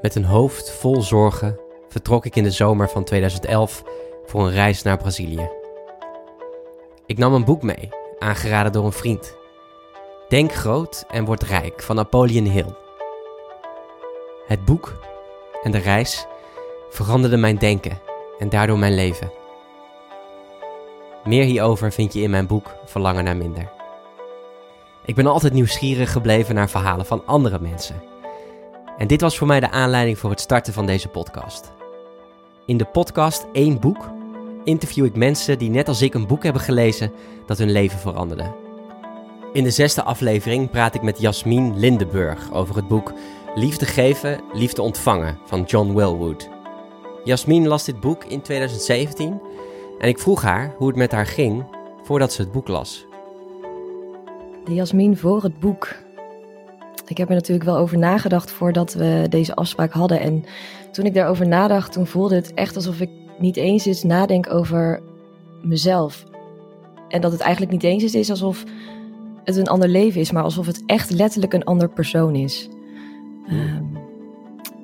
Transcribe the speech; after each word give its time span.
Met 0.00 0.14
een 0.14 0.24
hoofd 0.24 0.70
vol 0.70 1.02
zorgen 1.02 1.58
vertrok 1.88 2.26
ik 2.26 2.36
in 2.36 2.42
de 2.42 2.50
zomer 2.50 2.88
van 2.88 3.04
2011 3.04 3.82
voor 4.26 4.46
een 4.46 4.52
reis 4.52 4.82
naar 4.82 4.96
Brazilië. 4.96 5.50
Ik 7.06 7.18
nam 7.18 7.34
een 7.34 7.44
boek 7.44 7.62
mee, 7.62 7.88
aangeraden 8.18 8.72
door 8.72 8.84
een 8.84 8.92
vriend. 8.92 9.36
Denk 10.28 10.52
groot 10.52 11.04
en 11.08 11.24
word 11.24 11.42
rijk 11.42 11.82
van 11.82 11.96
Napoleon 11.96 12.44
Hill. 12.44 12.74
Het 14.46 14.64
boek 14.64 15.00
en 15.62 15.70
de 15.70 15.78
reis 15.78 16.26
veranderden 16.90 17.40
mijn 17.40 17.58
denken 17.58 18.00
en 18.38 18.48
daardoor 18.48 18.78
mijn 18.78 18.94
leven. 18.94 19.30
Meer 21.24 21.44
hierover 21.44 21.92
vind 21.92 22.12
je 22.12 22.20
in 22.20 22.30
mijn 22.30 22.46
boek 22.46 22.74
Verlangen 22.84 23.24
naar 23.24 23.36
minder. 23.36 23.72
Ik 25.04 25.14
ben 25.14 25.26
altijd 25.26 25.52
nieuwsgierig 25.52 26.12
gebleven 26.12 26.54
naar 26.54 26.70
verhalen 26.70 27.06
van 27.06 27.22
andere 27.26 27.60
mensen. 27.60 28.02
En 28.98 29.06
dit 29.06 29.20
was 29.20 29.38
voor 29.38 29.46
mij 29.46 29.60
de 29.60 29.70
aanleiding 29.70 30.18
voor 30.18 30.30
het 30.30 30.40
starten 30.40 30.72
van 30.72 30.86
deze 30.86 31.08
podcast. 31.08 31.72
In 32.66 32.76
de 32.76 32.84
podcast 32.84 33.46
Eén 33.52 33.80
Boek 33.80 34.10
interview 34.64 35.04
ik 35.04 35.16
mensen 35.16 35.58
die 35.58 35.70
net 35.70 35.88
als 35.88 36.02
ik 36.02 36.14
een 36.14 36.26
boek 36.26 36.42
hebben 36.42 36.62
gelezen 36.62 37.12
dat 37.46 37.58
hun 37.58 37.70
leven 37.70 37.98
veranderde. 37.98 38.54
In 39.52 39.64
de 39.64 39.70
zesde 39.70 40.02
aflevering 40.02 40.70
praat 40.70 40.94
ik 40.94 41.02
met 41.02 41.20
Jasmin 41.20 41.78
Lindenburg 41.78 42.52
over 42.52 42.76
het 42.76 42.88
boek 42.88 43.12
Liefde 43.54 43.86
geven, 43.86 44.40
liefde 44.52 44.82
ontvangen 44.82 45.38
van 45.44 45.62
John 45.62 45.94
Welwood. 45.94 46.48
Jasmin 47.24 47.66
las 47.66 47.84
dit 47.84 48.00
boek 48.00 48.24
in 48.24 48.40
2017 48.40 49.40
en 49.98 50.08
ik 50.08 50.18
vroeg 50.18 50.42
haar 50.42 50.74
hoe 50.78 50.88
het 50.88 50.96
met 50.96 51.12
haar 51.12 51.26
ging 51.26 51.64
voordat 52.02 52.32
ze 52.32 52.42
het 52.42 52.52
boek 52.52 52.68
las. 52.68 53.06
De 54.64 54.74
Jasmin 54.74 55.16
voor 55.16 55.42
het 55.42 55.60
boek. 55.60 56.05
Ik 57.06 57.18
heb 57.18 57.28
er 57.28 57.34
natuurlijk 57.34 57.66
wel 57.66 57.76
over 57.76 57.98
nagedacht 57.98 58.50
voordat 58.50 58.94
we 58.94 59.26
deze 59.28 59.54
afspraak 59.54 59.92
hadden. 59.92 60.20
En 60.20 60.44
toen 60.92 61.04
ik 61.04 61.14
daarover 61.14 61.48
nadacht, 61.48 61.92
toen 61.92 62.06
voelde 62.06 62.34
het 62.34 62.54
echt 62.54 62.76
alsof 62.76 63.00
ik 63.00 63.10
niet 63.38 63.56
eens 63.56 63.84
eens 63.84 64.02
nadenk 64.02 64.52
over 64.52 65.00
mezelf. 65.62 66.24
En 67.08 67.20
dat 67.20 67.32
het 67.32 67.40
eigenlijk 67.40 67.72
niet 67.72 67.82
eens 67.82 68.14
is 68.14 68.30
alsof 68.30 68.64
het 69.44 69.56
een 69.56 69.66
ander 69.66 69.88
leven 69.88 70.20
is, 70.20 70.32
maar 70.32 70.42
alsof 70.42 70.66
het 70.66 70.82
echt 70.86 71.10
letterlijk 71.10 71.52
een 71.52 71.64
ander 71.64 71.88
persoon 71.88 72.34
is. 72.34 72.68
Ehm, 73.48 73.84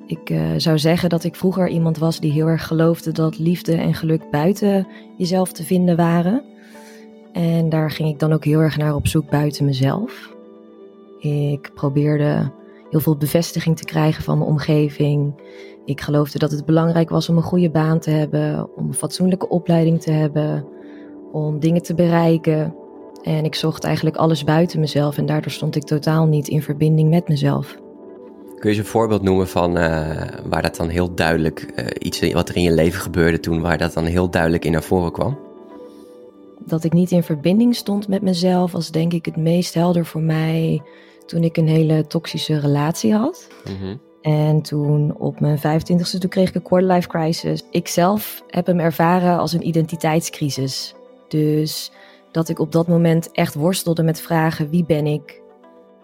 ik 0.05 0.29
uh, 0.29 0.41
zou 0.57 0.79
zeggen 0.79 1.09
dat 1.09 1.23
ik 1.23 1.35
vroeger 1.35 1.67
iemand 1.67 1.97
was 1.97 2.19
die 2.19 2.31
heel 2.31 2.47
erg 2.47 2.67
geloofde 2.67 3.11
dat 3.11 3.39
liefde 3.39 3.75
en 3.75 3.93
geluk 3.93 4.29
buiten 4.31 4.87
jezelf 5.17 5.51
te 5.51 5.63
vinden 5.63 5.95
waren. 5.95 6.43
En 7.31 7.69
daar 7.69 7.91
ging 7.91 8.09
ik 8.09 8.19
dan 8.19 8.33
ook 8.33 8.45
heel 8.45 8.59
erg 8.59 8.77
naar 8.77 8.95
op 8.95 9.07
zoek 9.07 9.29
buiten 9.29 9.65
mezelf. 9.65 10.32
Ik 11.23 11.71
probeerde 11.73 12.51
heel 12.89 12.99
veel 12.99 13.17
bevestiging 13.17 13.77
te 13.77 13.85
krijgen 13.85 14.23
van 14.23 14.37
mijn 14.37 14.49
omgeving. 14.49 15.41
Ik 15.85 16.01
geloofde 16.01 16.39
dat 16.39 16.51
het 16.51 16.65
belangrijk 16.65 17.09
was 17.09 17.29
om 17.29 17.37
een 17.37 17.43
goede 17.43 17.69
baan 17.69 17.99
te 17.99 18.09
hebben, 18.09 18.69
om 18.75 18.87
een 18.87 18.93
fatsoenlijke 18.93 19.49
opleiding 19.49 20.01
te 20.01 20.11
hebben, 20.11 20.65
om 21.31 21.59
dingen 21.59 21.81
te 21.81 21.93
bereiken. 21.93 22.75
En 23.21 23.45
ik 23.45 23.55
zocht 23.55 23.83
eigenlijk 23.83 24.15
alles 24.15 24.43
buiten 24.43 24.79
mezelf 24.79 25.17
en 25.17 25.25
daardoor 25.25 25.51
stond 25.51 25.75
ik 25.75 25.83
totaal 25.83 26.25
niet 26.25 26.47
in 26.47 26.61
verbinding 26.61 27.09
met 27.09 27.27
mezelf. 27.27 27.75
Kun 28.45 28.71
je 28.71 28.77
eens 28.77 28.77
een 28.77 28.91
voorbeeld 28.91 29.21
noemen 29.21 29.47
van 29.47 29.77
uh, 29.77 30.21
waar 30.49 30.61
dat 30.61 30.75
dan 30.75 30.87
heel 30.87 31.15
duidelijk, 31.15 31.73
uh, 31.75 31.85
iets 31.99 32.33
wat 32.33 32.49
er 32.49 32.55
in 32.55 32.61
je 32.61 32.73
leven 32.73 33.01
gebeurde 33.01 33.39
toen, 33.39 33.61
waar 33.61 33.77
dat 33.77 33.93
dan 33.93 34.05
heel 34.05 34.29
duidelijk 34.29 34.65
in 34.65 34.71
naar 34.71 34.83
voren 34.83 35.11
kwam? 35.11 35.37
Dat 36.65 36.83
ik 36.83 36.93
niet 36.93 37.11
in 37.11 37.23
verbinding 37.23 37.75
stond 37.75 38.07
met 38.07 38.21
mezelf 38.21 38.71
was 38.71 38.91
denk 38.91 39.13
ik 39.13 39.25
het 39.25 39.37
meest 39.37 39.73
helder 39.73 40.05
voor 40.05 40.21
mij 40.21 40.81
toen 41.25 41.43
ik 41.43 41.57
een 41.57 41.67
hele 41.67 42.07
toxische 42.07 42.59
relatie 42.59 43.13
had. 43.13 43.47
Mm 43.67 43.99
En 44.21 44.61
toen 44.61 45.15
op 45.17 45.39
mijn 45.39 45.57
25ste, 45.57 46.17
toen 46.19 46.29
kreeg 46.29 46.49
ik 46.49 46.55
een 46.55 46.61
quarter-life 46.61 47.07
crisis. 47.07 47.63
Ik 47.71 47.87
zelf 47.87 48.43
heb 48.47 48.65
hem 48.65 48.79
ervaren 48.79 49.37
als 49.37 49.53
een 49.53 49.67
identiteitscrisis. 49.67 50.95
Dus 51.27 51.91
dat 52.31 52.49
ik 52.49 52.59
op 52.59 52.71
dat 52.71 52.87
moment 52.87 53.31
echt 53.31 53.53
worstelde 53.53 54.03
met 54.03 54.21
vragen: 54.21 54.69
wie 54.69 54.85
ben 54.85 55.05
ik? 55.05 55.41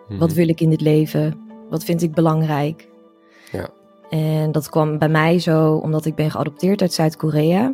Wat 0.08 0.30
mhm. 0.30 0.38
wil 0.38 0.48
ik 0.48 0.62
in 0.62 0.70
dit 0.70 0.82
leven? 0.82 1.40
Wat 1.70 1.84
vind 1.84 2.02
ik 2.02 2.14
belangrijk? 2.14 2.88
Ja. 3.52 3.70
En 4.10 4.52
dat 4.52 4.70
kwam 4.70 4.98
bij 4.98 5.10
mij 5.10 5.40
zo 5.40 5.76
omdat 5.76 6.06
ik 6.06 6.16
ben 6.16 6.32
geadopteerd 6.32 6.82
uit 6.82 6.94
Zuid-Korea. 6.94 7.74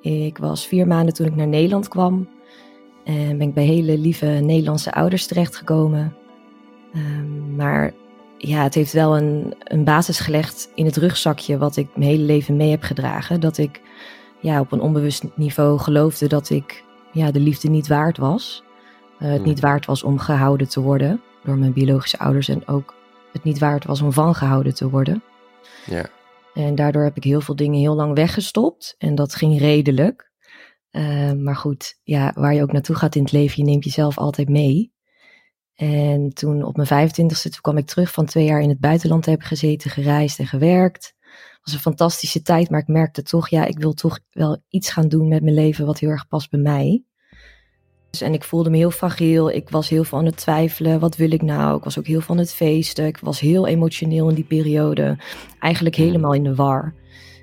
Ik 0.00 0.38
was 0.38 0.66
vier 0.66 0.86
maanden 0.86 1.14
toen 1.14 1.26
ik 1.26 1.36
naar 1.36 1.46
Nederland 1.46 1.88
kwam. 1.88 2.28
En 3.04 3.38
ben 3.38 3.48
ik 3.48 3.54
bij 3.54 3.64
hele 3.64 3.98
lieve 3.98 4.26
Nederlandse 4.26 4.92
ouders 4.92 5.26
terechtgekomen. 5.26 6.16
Um, 6.96 7.54
maar 7.56 7.92
ja, 8.38 8.62
het 8.62 8.74
heeft 8.74 8.92
wel 8.92 9.16
een, 9.16 9.54
een 9.64 9.84
basis 9.84 10.20
gelegd 10.20 10.70
in 10.74 10.84
het 10.84 10.96
rugzakje 10.96 11.58
wat 11.58 11.76
ik 11.76 11.88
mijn 11.96 12.10
hele 12.10 12.22
leven 12.22 12.56
mee 12.56 12.70
heb 12.70 12.82
gedragen. 12.82 13.40
Dat 13.40 13.58
ik 13.58 13.80
ja, 14.40 14.60
op 14.60 14.72
een 14.72 14.80
onbewust 14.80 15.24
niveau 15.36 15.78
geloofde 15.78 16.28
dat 16.28 16.50
ik 16.50 16.84
ja, 17.12 17.30
de 17.30 17.40
liefde 17.40 17.68
niet 17.68 17.86
waard 17.86 18.18
was. 18.18 18.62
Uh, 19.18 19.28
het 19.28 19.36
hmm. 19.36 19.48
niet 19.48 19.60
waard 19.60 19.86
was 19.86 20.02
om 20.02 20.18
gehouden 20.18 20.68
te 20.68 20.80
worden 20.80 21.22
door 21.44 21.58
mijn 21.58 21.72
biologische 21.72 22.18
ouders 22.18 22.48
en 22.48 22.68
ook 22.68 22.94
het 23.32 23.44
niet 23.44 23.58
waard 23.58 23.84
was 23.84 24.02
om 24.02 24.12
van 24.12 24.34
gehouden 24.34 24.74
te 24.74 24.90
worden. 24.90 25.22
Ja. 25.86 26.06
En 26.54 26.74
daardoor 26.74 27.02
heb 27.02 27.16
ik 27.16 27.24
heel 27.24 27.40
veel 27.40 27.56
dingen 27.56 27.80
heel 27.80 27.94
lang 27.94 28.14
weggestopt 28.14 28.94
en 28.98 29.14
dat 29.14 29.34
ging 29.34 29.58
redelijk. 29.58 30.32
Uh, 30.90 31.32
maar 31.32 31.56
goed, 31.56 32.00
ja, 32.02 32.32
waar 32.34 32.54
je 32.54 32.62
ook 32.62 32.72
naartoe 32.72 32.96
gaat 32.96 33.14
in 33.14 33.22
het 33.22 33.32
leven, 33.32 33.64
je 33.64 33.70
neemt 33.70 33.84
jezelf 33.84 34.18
altijd 34.18 34.48
mee. 34.48 34.93
En 35.74 36.34
toen 36.34 36.62
op 36.62 36.76
mijn 36.76 37.08
25ste, 37.10 37.60
kwam 37.60 37.76
ik 37.76 37.86
terug 37.86 38.12
van 38.12 38.26
twee 38.26 38.44
jaar 38.44 38.60
in 38.60 38.68
het 38.68 38.80
buitenland 38.80 39.22
te 39.22 39.30
hebben 39.30 39.48
gezeten, 39.48 39.90
gereisd 39.90 40.38
en 40.38 40.46
gewerkt. 40.46 41.14
Het 41.22 41.60
was 41.64 41.74
een 41.74 41.80
fantastische 41.80 42.42
tijd, 42.42 42.70
maar 42.70 42.80
ik 42.80 42.88
merkte 42.88 43.22
toch, 43.22 43.48
ja, 43.48 43.64
ik 43.64 43.78
wil 43.78 43.92
toch 43.92 44.18
wel 44.30 44.62
iets 44.68 44.90
gaan 44.90 45.08
doen 45.08 45.28
met 45.28 45.42
mijn 45.42 45.54
leven 45.54 45.86
wat 45.86 45.98
heel 45.98 46.10
erg 46.10 46.28
past 46.28 46.50
bij 46.50 46.60
mij. 46.60 47.04
Dus, 48.10 48.20
en 48.20 48.34
ik 48.34 48.44
voelde 48.44 48.70
me 48.70 48.76
heel 48.76 48.90
fragiel. 48.90 49.50
Ik 49.50 49.70
was 49.70 49.88
heel 49.88 50.04
veel 50.04 50.18
aan 50.18 50.24
het 50.24 50.36
twijfelen. 50.36 51.00
Wat 51.00 51.16
wil 51.16 51.30
ik 51.30 51.42
nou? 51.42 51.76
Ik 51.76 51.84
was 51.84 51.98
ook 51.98 52.06
heel 52.06 52.22
aan 52.26 52.38
het 52.38 52.54
feesten. 52.54 53.06
Ik 53.06 53.18
was 53.18 53.40
heel 53.40 53.66
emotioneel 53.66 54.28
in 54.28 54.34
die 54.34 54.44
periode. 54.44 55.18
Eigenlijk 55.58 55.96
mhm. 55.96 56.06
helemaal 56.06 56.34
in 56.34 56.42
de 56.42 56.54
war. 56.54 56.94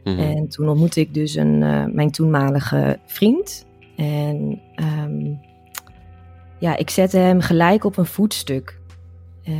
Mhm. 0.03 0.19
En 0.19 0.47
toen 0.49 0.69
ontmoette 0.69 0.99
ik 0.99 1.13
dus 1.13 1.35
een, 1.35 1.61
uh, 1.61 1.85
mijn 1.85 2.11
toenmalige 2.11 2.99
vriend. 3.05 3.65
En 3.95 4.61
um, 4.75 5.39
ja, 6.61 6.77
ik 6.77 6.89
zette 6.89 7.17
hem 7.17 7.41
gelijk 7.41 7.83
op 7.83 7.97
een 7.97 8.05
voetstuk. 8.05 8.79
Uh, 9.43 9.55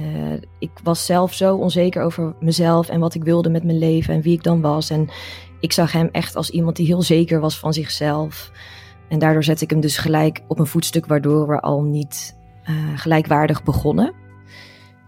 ik 0.60 0.72
was 0.84 1.06
zelf 1.06 1.34
zo 1.34 1.56
onzeker 1.56 2.04
over 2.04 2.36
mezelf 2.40 2.90
en 2.90 3.00
wat 3.00 3.14
ik 3.14 3.24
wilde 3.24 3.50
met 3.50 3.64
mijn 3.64 3.78
leven 3.78 4.14
en 4.14 4.22
wie 4.22 4.34
ik 4.34 4.44
dan 4.44 4.62
was. 4.62 4.90
En 4.90 5.10
ik 5.60 5.72
zag 5.72 5.92
hem 5.92 6.10
echt 6.12 6.36
als 6.36 6.50
iemand 6.50 6.76
die 6.76 6.86
heel 6.86 7.02
zeker 7.02 7.40
was 7.40 7.60
van 7.60 7.74
zichzelf. 7.74 8.52
En 9.10 9.20
daardoor 9.20 9.44
zette 9.44 9.64
ik 9.64 9.70
hem 9.70 9.80
dus 9.80 9.98
gelijk 9.98 10.42
op 10.48 10.60
een 10.60 10.68
voetstuk, 10.68 11.06
waardoor 11.06 11.48
we 11.48 11.60
al 11.60 11.84
niet 11.84 12.38
uh, 12.70 12.76
gelijkwaardig 12.96 13.64
begonnen. 13.64 14.14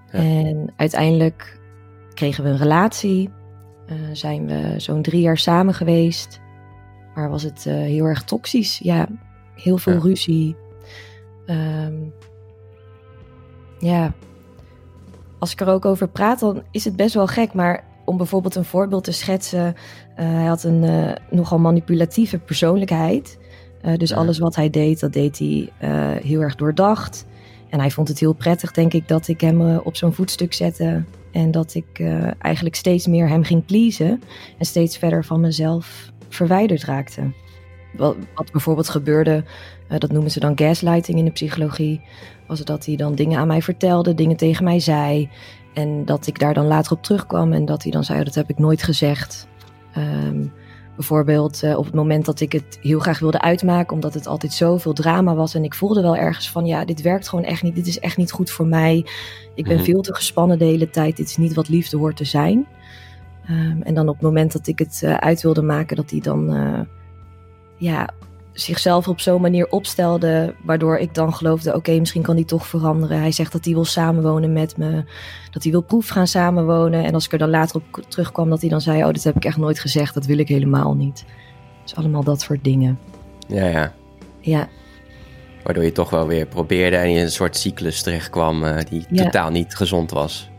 En 0.09 0.73
uiteindelijk 0.75 1.59
kregen 2.13 2.43
we 2.43 2.49
een 2.49 2.57
relatie. 2.57 3.29
Uh, 3.87 3.95
zijn 4.13 4.47
we 4.47 4.73
zo'n 4.77 5.01
drie 5.01 5.21
jaar 5.21 5.37
samen 5.37 5.73
geweest. 5.73 6.41
Maar 7.15 7.29
was 7.29 7.43
het 7.43 7.63
heel 7.63 8.05
erg 8.05 8.23
toxisch. 8.23 8.79
Ja, 8.79 9.07
heel 9.55 9.77
veel 9.77 9.97
ruzie. 9.97 10.55
Um, 11.47 12.13
ja, 13.79 14.13
als 15.39 15.51
ik 15.51 15.61
er 15.61 15.67
ook 15.67 15.85
over 15.85 16.07
praat, 16.07 16.39
dan 16.39 16.63
is 16.71 16.85
het 16.85 16.95
best 16.95 17.13
wel 17.13 17.27
gek. 17.27 17.53
Maar 17.53 17.83
om 18.05 18.17
bijvoorbeeld 18.17 18.55
een 18.55 18.65
voorbeeld 18.65 19.03
te 19.03 19.11
schetsen. 19.11 19.65
Uh, 19.65 19.73
hij 20.15 20.45
had 20.45 20.63
een 20.63 20.83
uh, 20.83 21.11
nogal 21.29 21.59
manipulatieve 21.59 22.39
persoonlijkheid. 22.39 23.39
Uh, 23.85 23.97
dus 23.97 24.13
alles 24.13 24.39
wat 24.39 24.55
hij 24.55 24.69
deed, 24.69 24.99
dat 24.99 25.13
deed 25.13 25.39
hij 25.39 25.69
heel 26.21 26.41
erg 26.41 26.55
doordacht. 26.55 27.25
En 27.69 27.79
hij 27.79 27.91
vond 27.91 28.07
het 28.07 28.19
heel 28.19 28.33
prettig, 28.33 28.71
denk 28.71 28.93
ik, 28.93 29.07
dat 29.07 29.27
ik 29.27 29.41
hem 29.41 29.77
op 29.77 29.95
zo'n 29.95 30.13
voetstuk 30.13 30.53
zette. 30.53 31.03
En 31.31 31.51
dat 31.51 31.73
ik 31.73 31.99
eigenlijk 32.39 32.75
steeds 32.75 33.07
meer 33.07 33.29
hem 33.29 33.43
ging 33.43 33.65
pleasen. 33.65 34.21
En 34.57 34.65
steeds 34.65 34.97
verder 34.97 35.25
van 35.25 35.39
mezelf 35.39 36.11
verwijderd 36.29 36.83
raakte. 36.83 37.31
Wat, 37.93 38.15
wat 38.35 38.51
bijvoorbeeld 38.51 38.89
gebeurde 38.89 39.43
dat 39.99 40.11
noemen 40.11 40.31
ze 40.31 40.39
dan 40.39 40.57
gaslighting 40.57 41.17
in 41.17 41.25
de 41.25 41.31
psychologie. 41.31 42.01
Was 42.47 42.61
dat 42.61 42.85
hij 42.85 42.95
dan 42.95 43.15
dingen 43.15 43.39
aan 43.39 43.47
mij 43.47 43.61
vertelde, 43.61 44.15
dingen 44.15 44.37
tegen 44.37 44.63
mij 44.63 44.79
zei. 44.79 45.29
En 45.73 46.05
dat 46.05 46.27
ik 46.27 46.39
daar 46.39 46.53
dan 46.53 46.65
later 46.65 46.91
op 46.91 47.03
terugkwam 47.03 47.53
en 47.53 47.65
dat 47.65 47.83
hij 47.83 47.91
dan 47.91 48.03
zei: 48.03 48.23
Dat 48.23 48.35
heb 48.35 48.49
ik 48.49 48.57
nooit 48.59 48.83
gezegd. 48.83 49.47
Um, 49.97 50.51
bijvoorbeeld 50.95 51.63
uh, 51.63 51.77
op 51.77 51.85
het 51.85 51.93
moment 51.93 52.25
dat 52.25 52.39
ik 52.39 52.51
het 52.51 52.79
heel 52.81 52.99
graag 52.99 53.19
wilde 53.19 53.41
uitmaken, 53.41 53.93
omdat 53.93 54.13
het 54.13 54.27
altijd 54.27 54.53
zoveel 54.53 54.93
drama 54.93 55.35
was. 55.35 55.55
En 55.55 55.63
ik 55.63 55.73
voelde 55.73 56.01
wel 56.01 56.15
ergens 56.15 56.49
van: 56.49 56.65
Ja, 56.65 56.85
dit 56.85 57.01
werkt 57.01 57.29
gewoon 57.29 57.45
echt 57.45 57.63
niet. 57.63 57.75
Dit 57.75 57.87
is 57.87 57.99
echt 57.99 58.17
niet 58.17 58.31
goed 58.31 58.51
voor 58.51 58.67
mij. 58.67 59.05
Ik 59.55 59.63
ben 59.63 59.75
mhm. 59.75 59.85
veel 59.85 60.01
te 60.01 60.15
gespannen 60.15 60.59
de 60.59 60.65
hele 60.65 60.89
tijd. 60.89 61.17
Dit 61.17 61.27
is 61.27 61.37
niet 61.37 61.53
wat 61.53 61.69
liefde 61.69 61.97
hoort 61.97 62.17
te 62.17 62.25
zijn. 62.25 62.67
Um, 63.49 63.81
en 63.81 63.93
dan 63.93 64.07
op 64.07 64.13
het 64.13 64.23
moment 64.23 64.51
dat 64.51 64.67
ik 64.67 64.79
het 64.79 65.01
uh, 65.03 65.13
uit 65.13 65.41
wilde 65.41 65.61
maken, 65.61 65.95
dat 65.95 66.09
hij 66.09 66.19
dan 66.19 66.51
ja, 67.77 68.09
zichzelf 68.53 69.07
op 69.07 69.19
zo'n 69.19 69.41
manier 69.41 69.67
opstelde, 69.69 70.55
waardoor 70.63 70.97
ik 70.97 71.13
dan 71.13 71.33
geloofde: 71.33 71.75
oké, 71.75 71.99
misschien 71.99 72.21
kan 72.21 72.35
hij 72.35 72.43
toch 72.43 72.67
veranderen. 72.67 73.19
Hij 73.19 73.31
zegt 73.31 73.51
dat 73.51 73.65
hij 73.65 73.73
wil 73.73 73.85
samenwonen 73.85 74.53
met 74.53 74.77
me, 74.77 75.03
dat 75.51 75.63
hij 75.63 75.71
wil 75.71 75.81
proef 75.81 76.07
gaan 76.07 76.27
samenwonen. 76.27 77.03
En 77.03 77.13
als 77.13 77.25
ik 77.25 77.31
er 77.31 77.37
dan 77.37 77.49
later 77.49 77.75
op 77.75 78.03
terugkwam, 78.07 78.49
dat 78.49 78.61
hij 78.61 78.69
dan 78.69 78.81
zei: 78.81 79.03
Oh, 79.03 79.11
dit 79.11 79.23
heb 79.23 79.35
ik 79.35 79.45
echt 79.45 79.57
nooit 79.57 79.79
gezegd, 79.79 80.13
dat 80.13 80.25
wil 80.25 80.37
ik 80.37 80.47
helemaal 80.47 80.93
niet. 80.93 81.25
Dus 81.83 81.95
allemaal 81.95 82.23
dat 82.23 82.41
soort 82.41 82.63
dingen. 82.63 82.99
Ja, 83.47 83.65
ja. 83.65 83.93
Ja. 84.39 84.67
Waardoor 85.63 85.83
je 85.83 85.91
toch 85.91 86.09
wel 86.09 86.27
weer 86.27 86.45
probeerde 86.45 86.95
en 86.95 87.09
je 87.09 87.17
in 87.17 87.23
een 87.23 87.31
soort 87.31 87.57
cyclus 87.57 88.01
terechtkwam 88.01 88.63
uh, 88.63 88.77
die 88.89 89.05
totaal 89.15 89.49
niet 89.49 89.75
gezond 89.75 90.11
was. 90.11 90.49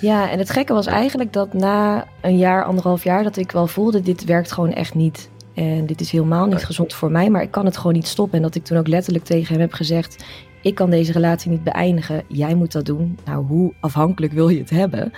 Ja, 0.00 0.30
en 0.30 0.38
het 0.38 0.50
gekke 0.50 0.72
was 0.72 0.86
eigenlijk 0.86 1.32
dat 1.32 1.52
na 1.52 2.06
een 2.20 2.38
jaar, 2.38 2.64
anderhalf 2.64 3.04
jaar, 3.04 3.22
dat 3.22 3.36
ik 3.36 3.52
wel 3.52 3.66
voelde: 3.66 4.00
dit 4.00 4.24
werkt 4.24 4.52
gewoon 4.52 4.72
echt 4.72 4.94
niet. 4.94 5.30
En 5.60 5.86
dit 5.86 6.00
is 6.00 6.10
helemaal 6.10 6.46
niet 6.46 6.64
gezond 6.64 6.94
voor 6.94 7.10
mij, 7.10 7.30
maar 7.30 7.42
ik 7.42 7.50
kan 7.50 7.64
het 7.64 7.76
gewoon 7.76 7.92
niet 7.92 8.06
stoppen. 8.06 8.36
En 8.36 8.42
dat 8.42 8.54
ik 8.54 8.64
toen 8.64 8.78
ook 8.78 8.88
letterlijk 8.88 9.24
tegen 9.24 9.52
hem 9.52 9.60
heb 9.60 9.72
gezegd: 9.72 10.24
Ik 10.62 10.74
kan 10.74 10.90
deze 10.90 11.12
relatie 11.12 11.50
niet 11.50 11.64
beëindigen. 11.64 12.24
Jij 12.28 12.54
moet 12.54 12.72
dat 12.72 12.86
doen. 12.86 13.18
Nou, 13.24 13.46
hoe 13.46 13.74
afhankelijk 13.80 14.32
wil 14.32 14.48
je 14.48 14.58
het 14.58 14.70
hebben? 14.70 15.12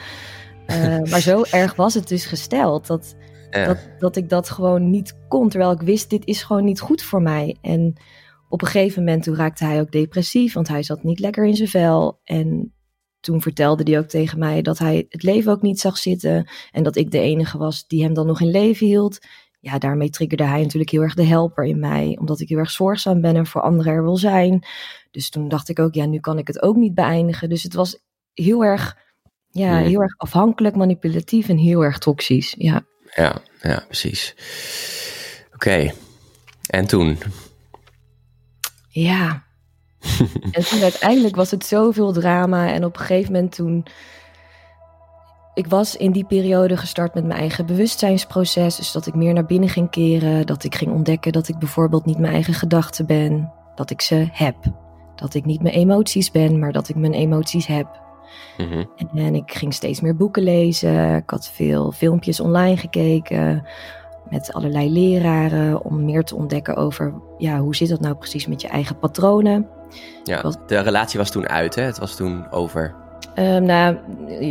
Uh, 0.67 1.01
maar 1.11 1.21
zo 1.21 1.43
erg 1.51 1.75
was 1.75 1.95
het 1.95 2.09
dus 2.09 2.27
gesteld 2.27 2.87
dat, 2.87 3.17
dat, 3.51 3.79
dat 3.99 4.17
ik 4.17 4.29
dat 4.29 4.51
gewoon 4.51 4.91
niet 4.91 5.17
kon. 5.29 5.49
Terwijl 5.49 5.73
ik 5.73 5.81
wist: 5.81 6.11
dit 6.11 6.27
is 6.27 6.43
gewoon 6.43 6.65
niet 6.65 6.81
goed 6.81 7.03
voor 7.03 7.23
mij. 7.23 7.57
En 7.61 7.95
op 8.49 8.63
een 8.63 8.69
gegeven 8.69 9.05
moment 9.05 9.23
toen 9.23 9.37
raakte 9.37 9.65
hij 9.65 9.81
ook 9.81 9.93
depressief, 9.93 10.55
want 10.55 10.69
hij 10.69 10.83
zat 10.83 11.03
niet 11.03 11.19
lekker 11.19 11.47
in 11.47 11.57
zijn 11.57 11.69
vel. 11.69 12.21
En 12.25 12.75
toen 13.21 13.43
vertelde 13.43 13.91
hij 13.91 13.99
ook 13.99 14.09
tegen 14.09 14.39
mij 14.39 14.63
dat 14.63 14.79
hij 14.79 15.07
het 15.09 15.23
leven 15.23 15.53
ook 15.53 15.63
niet 15.63 15.81
zag 15.81 15.99
zitten. 15.99 16.49
En 16.71 16.83
dat 16.83 16.97
ik 16.97 17.11
de 17.11 17.21
enige 17.21 17.59
was 17.59 17.87
die 17.87 18.03
hem 18.03 18.15
dan 18.15 18.27
nog 18.27 18.41
in 18.41 18.51
leven 18.51 18.87
hield 18.87 19.19
ja, 19.63 19.79
daarmee 19.79 20.11
triggerde 20.11 20.45
hij 20.45 20.63
natuurlijk 20.63 20.91
heel 20.91 21.03
erg 21.03 21.15
de 21.15 21.25
helper 21.25 21.65
in 21.65 21.79
mij. 21.79 22.17
Omdat 22.21 22.41
ik 22.41 22.49
heel 22.49 22.59
erg 22.59 22.71
zorgzaam 22.71 23.21
ben 23.21 23.37
en 23.37 23.47
voor 23.47 23.61
anderen 23.61 23.93
er 23.93 24.03
wil 24.03 24.17
zijn. 24.17 24.67
Dus 25.11 25.31
toen 25.31 25.49
dacht 25.49 25.69
ik 25.69 25.79
ook, 25.79 25.95
ja, 25.95 26.07
nu 26.07 26.21
kan 26.21 26.39
ik 26.39 26.47
het 26.47 26.63
ook 26.63 26.77
niet 26.77 26.95
beëindigen. 26.95 27.49
Dus 27.49 27.63
het 27.63 27.75
was 27.75 27.99
heel 28.35 28.65
erg, 28.65 28.97
ja, 29.51 29.77
heel 29.77 30.01
erg 30.01 30.15
afhankelijk, 30.17 30.77
manipulatief 30.77 31.49
en 31.49 31.57
heel 31.57 31.85
erg 31.85 31.99
toxisch. 31.99 32.55
Ja, 32.59 32.85
ja, 33.15 33.43
ja 33.61 33.85
precies. 33.87 34.35
Oké, 35.55 35.93
en 36.67 36.87
toen? 36.87 37.19
Ja. 38.89 39.45
en 40.53 40.65
toen 40.65 40.83
uiteindelijk 40.83 41.37
was 41.37 41.51
het 41.51 41.67
zoveel 41.67 42.13
drama. 42.13 42.73
En 42.73 42.85
op 42.85 42.95
een 42.99 43.05
gegeven 43.05 43.33
moment 43.33 43.55
toen 43.55 43.87
ik 45.55 45.67
was 45.67 45.97
in 45.97 46.13
die 46.13 46.25
periode 46.25 46.77
gestart 46.77 47.15
met 47.15 47.25
mijn 47.25 47.39
eigen 47.39 47.67
bewustzijnsproces. 47.67 48.77
Dus 48.77 48.93
dat 48.93 49.07
ik 49.07 49.15
meer 49.15 49.33
naar 49.33 49.47
binnen 49.47 49.69
ging 49.69 49.91
keren. 49.91 50.47
Dat 50.47 50.65
ik 50.65 50.75
ging 50.75 50.93
ontdekken 50.93 51.33
dat 51.33 51.49
ik 51.49 51.59
bijvoorbeeld 51.59 52.05
niet 52.05 52.19
mijn 52.19 52.33
eigen 52.33 52.55
gedachten 52.55 53.07
ben. 53.07 53.53
Dat 53.75 53.91
ik 53.91 54.01
ze 54.01 54.29
heb. 54.33 54.57
Dat 55.15 55.35
ik 55.35 55.45
niet 55.45 55.63
mijn 55.63 55.75
emoties 55.75 56.31
ben, 56.31 56.59
maar 56.59 56.73
dat 56.73 56.89
ik 56.89 56.97
mijn 56.97 57.13
emoties 57.13 57.67
heb. 57.67 58.01
Mhm. 58.57 58.85
En 59.15 59.35
ik 59.35 59.55
ging 59.55 59.75
steeds 59.75 60.01
meer 60.01 60.17
boeken 60.17 60.43
lezen. 60.43 61.15
Ik 61.15 61.31
had 61.31 61.49
veel 61.49 61.93
filmpjes 61.93 62.41
online 62.41 62.77
gekeken. 62.77 63.67
Met 64.31 64.53
allerlei 64.53 64.93
leraren. 64.93 65.85
Om 65.85 66.05
meer 66.05 66.25
te 66.25 66.37
ontdekken 66.37 66.77
over 66.77 67.15
ja, 67.39 67.59
hoe 67.59 67.77
zit 67.77 67.89
dat 67.89 68.01
nou 68.01 68.15
precies 68.15 68.47
met 68.47 68.61
je 68.61 68.69
eigen 68.69 68.99
patronen. 68.99 69.69
Ja, 70.25 70.53
de 70.67 70.79
relatie 70.79 71.19
was 71.19 71.31
toen 71.31 71.49
uit, 71.49 71.75
hè? 71.75 71.83
Het 71.83 71.99
was 71.99 72.17
toen 72.17 72.51
over. 72.51 73.02
Um, 73.39 73.63
nou, 73.63 73.97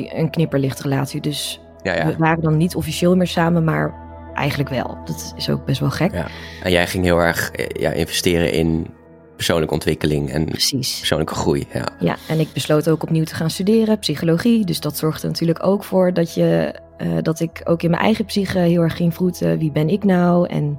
een 0.10 0.30
knipperlichtrelatie. 0.30 1.22
Dus 1.22 1.62
ja, 1.82 1.96
ja. 1.96 2.06
we 2.06 2.16
waren 2.18 2.44
dan 2.44 2.58
niet 2.58 2.76
officieel 2.76 3.16
meer 3.16 3.28
samen, 3.28 3.64
maar 3.64 3.94
eigenlijk 4.34 4.70
wel. 4.70 4.98
Dat 5.06 5.34
is 5.38 5.50
ook 5.50 5.66
best 5.66 5.80
wel 5.80 5.90
gek. 5.90 6.14
Ja. 6.14 6.28
En 6.64 6.72
jij 6.72 6.88
ging 6.88 7.04
heel 7.04 7.20
erg 7.20 7.52
eh, 7.52 7.82
ja, 7.82 7.92
investeren 7.92 8.52
in 8.54 8.88
persoonlijke 9.36 9.74
ontwikkeling 9.74 10.32
en 10.32 10.46
Precies. 10.46 10.98
persoonlijke 10.98 11.36
groei. 11.36 11.68
Ja. 11.74 11.88
ja, 12.00 12.16
en 12.28 12.40
ik 12.40 12.54
besloot 12.54 12.90
ook 12.90 13.04
opnieuw 13.04 13.24
te 13.24 13.36
gaan 13.36 13.50
studeren, 13.50 14.00
psychologie. 14.00 14.66
Dus 14.66 14.80
dat 14.80 14.98
zorgde 14.98 15.28
natuurlijk 15.28 15.66
ook 15.66 15.84
voor 15.84 16.14
dat, 16.14 16.34
je, 16.34 16.76
uh, 16.98 17.18
dat 17.22 17.40
ik 17.40 17.62
ook 17.64 17.84
in 17.84 17.90
mijn 17.90 18.02
eigen 18.02 18.26
psyche 18.26 18.60
heel 18.60 18.82
erg 18.82 18.96
ging 18.96 19.14
vroeten. 19.14 19.58
Wie 19.58 19.72
ben 19.72 19.90
ik 19.90 20.04
nou? 20.04 20.48
En 20.48 20.78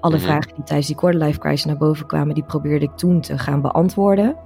alle 0.00 0.16
mhm. 0.16 0.24
vragen 0.24 0.54
die 0.54 0.64
tijdens 0.64 0.86
die 0.86 0.96
quarterlife 0.96 1.38
crisis 1.38 1.64
naar 1.64 1.76
boven 1.76 2.06
kwamen, 2.06 2.34
die 2.34 2.44
probeerde 2.44 2.84
ik 2.84 2.96
toen 2.96 3.20
te 3.20 3.38
gaan 3.38 3.60
beantwoorden. 3.60 4.36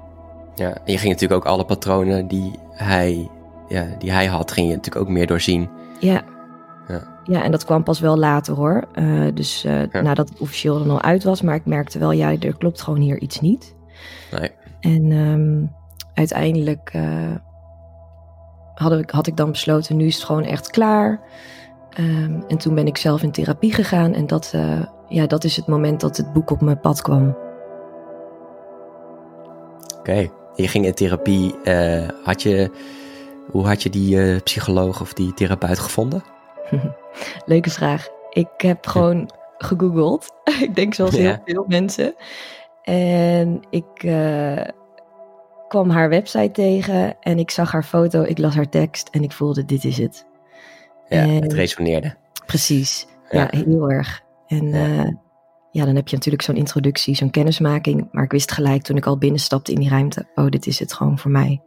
Ja, 0.60 0.74
en 0.74 0.92
je 0.92 0.98
ging 0.98 1.12
natuurlijk 1.12 1.40
ook 1.40 1.52
alle 1.52 1.64
patronen 1.64 2.26
die 2.26 2.58
hij, 2.72 3.28
ja, 3.68 3.86
die 3.98 4.12
hij 4.12 4.26
had, 4.26 4.52
ging 4.52 4.68
je 4.68 4.74
natuurlijk 4.74 5.06
ook 5.06 5.12
meer 5.12 5.26
doorzien. 5.26 5.68
Ja. 5.98 6.22
Ja, 6.88 7.02
ja 7.24 7.42
en 7.42 7.50
dat 7.50 7.64
kwam 7.64 7.82
pas 7.82 8.00
wel 8.00 8.16
later 8.16 8.54
hoor. 8.54 8.84
Uh, 8.94 9.28
dus 9.34 9.64
uh, 9.64 9.82
nadat 9.92 10.28
het 10.28 10.38
officieel 10.38 10.78
dan 10.78 10.90
al 10.90 11.02
uit 11.02 11.24
was. 11.24 11.42
Maar 11.42 11.54
ik 11.54 11.66
merkte 11.66 11.98
wel, 11.98 12.12
ja, 12.12 12.36
er 12.38 12.56
klopt 12.56 12.82
gewoon 12.82 13.00
hier 13.00 13.20
iets 13.20 13.40
niet. 13.40 13.74
Nee. 14.30 14.50
En 14.80 15.10
um, 15.10 15.72
uiteindelijk 16.14 16.92
uh, 16.94 17.34
had, 18.74 18.92
ik, 18.92 19.10
had 19.10 19.26
ik 19.26 19.36
dan 19.36 19.50
besloten, 19.50 19.96
nu 19.96 20.06
is 20.06 20.14
het 20.14 20.24
gewoon 20.24 20.44
echt 20.44 20.70
klaar. 20.70 21.20
Um, 21.98 22.44
en 22.48 22.58
toen 22.58 22.74
ben 22.74 22.86
ik 22.86 22.96
zelf 22.96 23.22
in 23.22 23.30
therapie 23.30 23.72
gegaan. 23.72 24.14
En 24.14 24.26
dat, 24.26 24.54
ja, 25.08 25.26
dat 25.26 25.44
is 25.44 25.56
het 25.56 25.66
moment 25.66 26.00
dat 26.00 26.16
het 26.16 26.32
boek 26.32 26.50
op 26.50 26.60
mijn 26.60 26.80
pad 26.80 27.02
kwam. 27.02 27.36
Oké 29.98 30.38
je 30.60 30.68
ging 30.68 30.86
in 30.86 30.94
therapie. 30.94 31.54
Uh, 31.64 32.08
had 32.22 32.42
je, 32.42 32.70
hoe 33.50 33.66
had 33.66 33.82
je 33.82 33.90
die 33.90 34.16
uh, 34.16 34.40
psycholoog 34.40 35.00
of 35.00 35.12
die 35.12 35.34
therapeut 35.34 35.78
gevonden? 35.78 36.22
Leuke 37.46 37.70
vraag. 37.70 38.08
Ik 38.30 38.48
heb 38.56 38.86
gewoon 38.86 39.30
gegoogeld. 39.58 40.26
ik 40.66 40.74
denk 40.74 40.94
zoals 40.94 41.16
heel 41.16 41.42
veel 41.44 41.64
mensen. 41.68 42.14
En 42.82 43.60
ik 43.70 44.02
uh, 44.02 44.64
kwam 45.68 45.90
haar 45.90 46.08
website 46.08 46.50
tegen 46.50 47.16
en 47.20 47.38
ik 47.38 47.50
zag 47.50 47.72
haar 47.72 47.84
foto, 47.84 48.22
ik 48.22 48.38
las 48.38 48.54
haar 48.54 48.68
tekst 48.68 49.08
en 49.08 49.22
ik 49.22 49.32
voelde 49.32 49.64
dit 49.64 49.84
is 49.84 49.98
het. 49.98 50.26
Ja, 51.08 51.26
het 51.26 51.52
resoneerde. 51.52 52.14
Precies, 52.46 53.06
ja, 53.30 53.48
ja 53.50 53.58
heel 53.64 53.90
erg. 53.90 54.22
En 54.46 54.68
ja 54.68 55.20
ja, 55.70 55.84
dan 55.84 55.94
heb 55.94 56.08
je 56.08 56.16
natuurlijk 56.16 56.42
zo'n 56.42 56.56
introductie, 56.56 57.14
zo'n 57.14 57.30
kennismaking. 57.30 58.08
Maar 58.12 58.24
ik 58.24 58.30
wist 58.30 58.52
gelijk 58.52 58.82
toen 58.82 58.96
ik 58.96 59.06
al 59.06 59.18
binnenstapte 59.18 59.72
in 59.72 59.80
die 59.80 59.88
ruimte, 59.88 60.26
oh, 60.34 60.48
dit 60.48 60.66
is 60.66 60.78
het 60.78 60.92
gewoon 60.92 61.18
voor 61.18 61.30
mij. 61.30 61.62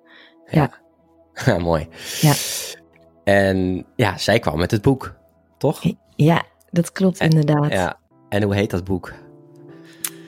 Ja. 0.51 0.71
ja. 1.45 1.57
mooi. 1.69 1.87
Ja. 2.21 2.33
En 3.23 3.85
ja, 3.95 4.17
zij 4.17 4.39
kwam 4.39 4.57
met 4.57 4.71
het 4.71 4.81
boek, 4.81 5.15
toch? 5.57 5.81
Ja, 6.15 6.43
dat 6.71 6.91
klopt 6.91 7.19
inderdaad. 7.19 7.71
Ja. 7.71 7.99
En 8.29 8.43
hoe 8.43 8.55
heet 8.55 8.69
dat 8.69 8.83
boek? 8.83 9.13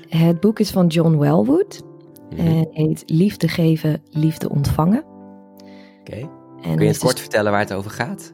Het 0.09 0.39
boek 0.39 0.59
is 0.59 0.71
van 0.71 0.87
John 0.87 1.17
Wellwood. 1.17 1.81
Mhm. 2.29 2.47
En 2.47 2.67
heet 2.71 3.03
Liefde 3.05 3.47
geven, 3.47 4.01
liefde 4.09 4.49
ontvangen. 4.49 5.03
Oké. 5.99 6.29
Kun 6.61 6.79
je 6.79 6.87
het 6.87 6.97
kort 6.97 7.19
vertellen 7.19 7.51
waar 7.51 7.61
het 7.61 7.73
over 7.73 7.91
gaat? 7.91 8.33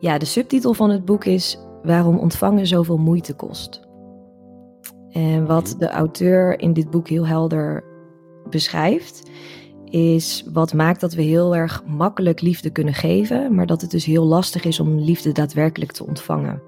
Ja, 0.00 0.18
de 0.18 0.24
subtitel 0.24 0.74
van 0.74 0.90
het 0.90 1.04
boek 1.04 1.24
is 1.24 1.58
Waarom 1.82 2.18
ontvangen 2.18 2.66
zoveel 2.66 2.96
moeite 2.96 3.34
kost. 3.34 3.87
En 5.12 5.46
wat 5.46 5.74
de 5.78 5.88
auteur 5.88 6.60
in 6.60 6.72
dit 6.72 6.90
boek 6.90 7.08
heel 7.08 7.26
helder 7.26 7.84
beschrijft, 8.50 9.30
is 9.84 10.44
wat 10.52 10.74
maakt 10.74 11.00
dat 11.00 11.14
we 11.14 11.22
heel 11.22 11.56
erg 11.56 11.84
makkelijk 11.86 12.40
liefde 12.40 12.70
kunnen 12.70 12.94
geven, 12.94 13.54
maar 13.54 13.66
dat 13.66 13.80
het 13.80 13.90
dus 13.90 14.04
heel 14.04 14.24
lastig 14.24 14.64
is 14.64 14.80
om 14.80 14.98
liefde 14.98 15.32
daadwerkelijk 15.32 15.92
te 15.92 16.06
ontvangen. 16.06 16.62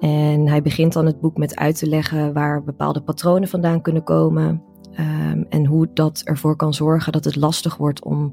En 0.00 0.48
hij 0.48 0.62
begint 0.62 0.92
dan 0.92 1.06
het 1.06 1.20
boek 1.20 1.36
met 1.36 1.56
uit 1.56 1.78
te 1.78 1.86
leggen 1.86 2.32
waar 2.32 2.64
bepaalde 2.64 3.02
patronen 3.02 3.48
vandaan 3.48 3.82
kunnen 3.82 4.04
komen. 4.04 4.62
Um, 5.00 5.46
en 5.48 5.66
hoe 5.66 5.88
dat 5.94 6.20
ervoor 6.24 6.56
kan 6.56 6.74
zorgen 6.74 7.12
dat 7.12 7.24
het 7.24 7.36
lastig 7.36 7.76
wordt 7.76 8.04
om 8.04 8.30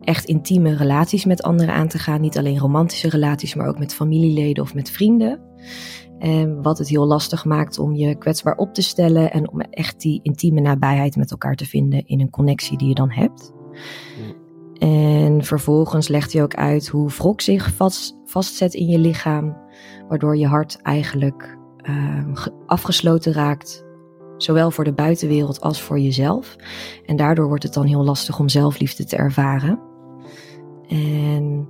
echt 0.00 0.24
intieme 0.24 0.76
relaties 0.76 1.24
met 1.24 1.42
anderen 1.42 1.74
aan 1.74 1.88
te 1.88 1.98
gaan. 1.98 2.20
Niet 2.20 2.38
alleen 2.38 2.58
romantische 2.58 3.08
relaties, 3.08 3.54
maar 3.54 3.68
ook 3.68 3.78
met 3.78 3.94
familieleden 3.94 4.62
of 4.62 4.74
met 4.74 4.90
vrienden. 4.90 5.40
En 6.22 6.62
wat 6.62 6.78
het 6.78 6.88
heel 6.88 7.06
lastig 7.06 7.44
maakt 7.44 7.78
om 7.78 7.94
je 7.94 8.14
kwetsbaar 8.14 8.56
op 8.56 8.74
te 8.74 8.82
stellen 8.82 9.32
en 9.32 9.50
om 9.50 9.60
echt 9.60 10.00
die 10.00 10.20
intieme 10.22 10.60
nabijheid 10.60 11.16
met 11.16 11.30
elkaar 11.30 11.54
te 11.54 11.66
vinden 11.66 12.06
in 12.06 12.20
een 12.20 12.30
connectie 12.30 12.78
die 12.78 12.88
je 12.88 12.94
dan 12.94 13.10
hebt. 13.10 13.52
En 14.78 15.44
vervolgens 15.44 16.08
legt 16.08 16.32
hij 16.32 16.42
ook 16.42 16.54
uit 16.54 16.88
hoe 16.88 17.08
wrok 17.08 17.40
zich 17.40 17.74
vast, 17.74 18.18
vastzet 18.24 18.74
in 18.74 18.86
je 18.86 18.98
lichaam, 18.98 19.56
waardoor 20.08 20.36
je 20.36 20.46
hart 20.46 20.82
eigenlijk 20.82 21.58
uh, 21.82 22.46
afgesloten 22.66 23.32
raakt, 23.32 23.84
zowel 24.36 24.70
voor 24.70 24.84
de 24.84 24.94
buitenwereld 24.94 25.60
als 25.60 25.82
voor 25.82 25.98
jezelf. 25.98 26.56
En 27.06 27.16
daardoor 27.16 27.46
wordt 27.46 27.62
het 27.62 27.74
dan 27.74 27.86
heel 27.86 28.04
lastig 28.04 28.38
om 28.38 28.48
zelfliefde 28.48 29.04
te 29.04 29.16
ervaren. 29.16 29.80
En 30.88 31.68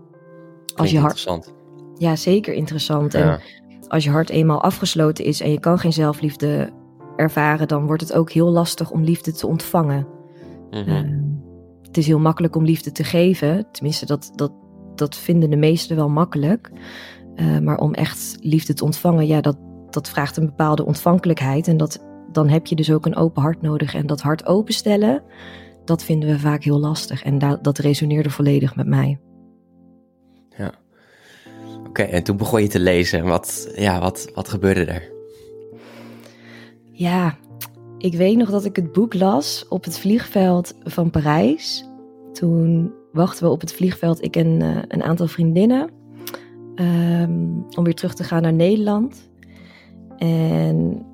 als 0.75 0.91
je 0.91 0.99
hart. 0.99 1.17
Interessant. 1.17 1.55
Ja, 1.99 2.17
zeker 2.17 2.55
interessant. 2.55 3.15
En 3.15 3.41
als 3.93 4.05
je 4.05 4.11
hart 4.11 4.31
eenmaal 4.31 4.63
afgesloten 4.63 5.25
is 5.25 5.41
en 5.41 5.51
je 5.51 5.61
kan 5.61 5.79
geen 5.79 5.93
zelfliefde 5.93 6.71
ervaren, 7.17 7.69
dan 7.69 7.87
wordt 7.87 8.03
het 8.03 8.13
ook 8.13 8.31
heel 8.31 8.51
lastig 8.51 8.91
om 8.91 9.03
liefde 9.03 9.33
te 9.33 9.47
ontvangen. 9.47 10.07
Mhm. 10.71 10.89
Ehm, 10.89 11.21
het 11.83 11.97
is 11.97 12.07
heel 12.07 12.19
makkelijk 12.19 12.57
om 12.57 12.65
liefde 12.65 12.93
te 12.93 13.05
geven, 13.05 13.67
tenminste 13.73 14.07
dat, 14.07 14.33
dat, 14.35 14.53
dat 14.95 15.17
vinden 15.17 15.51
de 15.51 15.57
meesten 15.57 15.97
wel 15.97 16.09
makkelijk. 16.09 16.71
Uh, 17.37 17.59
maar 17.59 17.79
om 17.79 17.95
echt 17.95 18.37
liefde 18.41 18.75
te 18.75 18.85
ontvangen, 18.85 19.27
ja, 19.27 19.41
dat, 19.41 19.57
dat 19.91 20.09
vraagt 20.09 20.37
een 20.37 20.47
bepaalde 20.47 20.85
ontvankelijkheid 20.85 21.69
en 21.69 21.77
dat, 21.77 22.05
dan 22.33 22.49
heb 22.49 22.67
je 22.67 22.75
dus 22.75 22.93
ook 22.93 23.07
een 23.07 23.17
open 23.17 23.43
hart 23.43 23.63
nodig. 23.63 23.95
En 23.95 24.07
dat 24.07 24.21
hart 24.21 24.47
openstellen, 24.47 25.23
dat 25.85 26.05
vinden 26.05 26.29
we 26.29 26.39
vaak 26.39 26.65
heel 26.65 26.81
lastig. 26.81 27.23
En 27.23 27.59
dat 27.63 27.79
resoneerde 27.79 28.31
volledig 28.31 28.77
met 28.77 28.87
mij. 28.87 29.19
Oké, 31.93 32.03
en 32.03 32.23
toen 32.23 32.37
begon 32.37 32.63
je 32.63 32.69
te 32.69 32.81
lezen. 32.81 33.25
Wat, 33.25 33.73
ja, 33.77 34.01
wat, 34.01 34.31
wat 34.35 34.49
gebeurde 34.49 34.85
er? 34.85 35.11
Ja, 36.91 37.37
ik 37.99 38.15
weet 38.15 38.37
nog 38.37 38.51
dat 38.51 38.65
ik 38.65 38.77
het 38.77 38.93
boek 38.93 39.15
las 39.15 39.67
op 39.69 39.85
het 39.85 39.99
vliegveld 39.99 40.75
van 40.83 41.11
Parijs. 41.11 41.89
Toen 42.33 42.93
wachten 43.13 43.45
we 43.45 43.51
op 43.51 43.61
het 43.61 43.73
vliegveld, 43.73 44.23
ik 44.23 44.37
en 44.37 44.61
uh, 44.61 44.79
een 44.89 45.03
aantal 45.03 45.27
vriendinnen, 45.27 45.91
um, 46.75 47.67
om 47.77 47.85
weer 47.85 47.95
terug 47.95 48.15
te 48.15 48.25
gaan 48.25 48.43
naar 48.43 48.53
Nederland. 48.53 49.31
En 50.17 51.07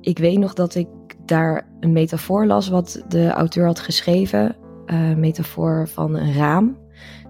ik 0.00 0.18
weet 0.18 0.38
nog 0.38 0.54
dat 0.54 0.74
ik 0.74 0.88
daar 1.26 1.68
een 1.80 1.92
metafoor 1.92 2.46
las 2.46 2.68
wat 2.68 3.04
de 3.08 3.28
auteur 3.28 3.66
had 3.66 3.80
geschreven. 3.80 4.56
Uh, 4.86 5.14
metafoor 5.14 5.88
van 5.88 6.14
een 6.16 6.34
raam. 6.34 6.76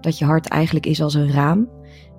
Dat 0.01 0.17
je 0.17 0.25
hart 0.25 0.47
eigenlijk 0.47 0.85
is 0.85 1.01
als 1.01 1.13
een 1.13 1.31
raam. 1.31 1.69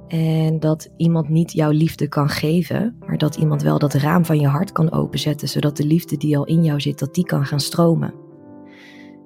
En 0.09 0.61
dat 0.61 0.93
iemand 0.97 1.29
niet 1.29 1.53
jouw 1.53 1.71
liefde 1.71 2.09
kan 2.09 2.29
geven, 2.29 2.97
maar 3.07 3.19
dat 3.19 3.37
iemand 3.37 3.63
wel 3.63 3.79
dat 3.79 3.95
raam 3.95 4.25
van 4.25 4.41
je 4.41 4.47
hart 4.47 4.73
kan 4.73 4.93
openzetten, 4.93 5.49
zodat 5.49 5.77
de 5.77 5.87
liefde 5.87 6.17
die 6.17 6.37
al 6.37 6.45
in 6.45 6.65
jou 6.65 6.81
zit, 6.81 6.99
dat 6.99 7.15
die 7.15 7.25
kan 7.25 7.47
gaan 7.47 7.61
stromen. 7.61 8.15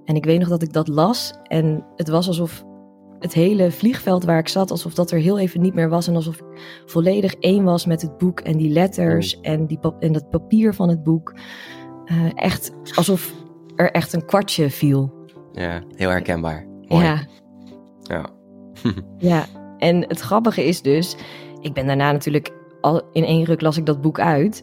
En 0.04 0.14
ik 0.16 0.25
weet 0.25 0.38
nog 0.38 0.49
dat 0.49 0.62
ik 0.62 0.72
dat 0.72 0.88
las 0.88 1.34
en 1.42 1.87
het 1.96 2.08
was 2.08 2.26
alsof 2.26 2.64
het 3.18 3.32
hele 3.32 3.70
vliegveld 3.70 4.25
waar 4.25 4.38
ik 4.38 4.49
zat, 4.49 4.70
alsof 4.70 4.94
dat 4.94 5.10
er 5.10 5.18
heel 5.18 5.38
even 5.38 5.60
niet 5.60 5.75
meer 5.75 5.88
was 5.88 6.08
en 6.08 6.14
alsof 6.14 6.37
ik 6.37 6.44
volledig 6.87 7.34
één 7.34 7.64
was 7.64 7.87
met 7.87 8.02
het 8.02 8.18
boek 8.18 8.40
en 8.40 8.56
die 8.56 8.70
letters 8.70 9.37
mm. 9.37 9.42
en, 9.42 9.66
die 9.66 9.78
en 9.99 10.12
dat 10.12 10.30
papier 10.30 10.75
van 10.75 10.88
het 10.88 11.02
boek. 11.02 11.34
Uh, 12.04 12.30
echt 12.34 12.72
alsof 12.94 13.34
er 13.76 13.90
echt 13.90 14.12
een 14.12 14.25
kwartje 14.25 14.70
viel. 14.70 15.28
Ja, 15.52 15.82
heel 15.94 16.10
herkenbaar. 16.10 16.66
Mooi. 16.87 17.04
Ja. 17.04 17.26
Ja. 18.02 18.30
ja, 19.18 19.46
en 19.80 20.04
het 20.08 20.20
grappige 20.20 20.64
is 20.64 20.82
dus, 20.82 21.16
ik 21.60 21.72
ben 21.72 21.87
daarna 21.87 22.12
natuurlijk 22.12 22.52
al 22.80 23.02
in 23.12 23.25
één 23.25 23.44
ruk 23.44 23.60
las 23.60 23.76
ik 23.76 23.87
dat 23.87 24.00
boek 24.00 24.20
uit. 24.20 24.62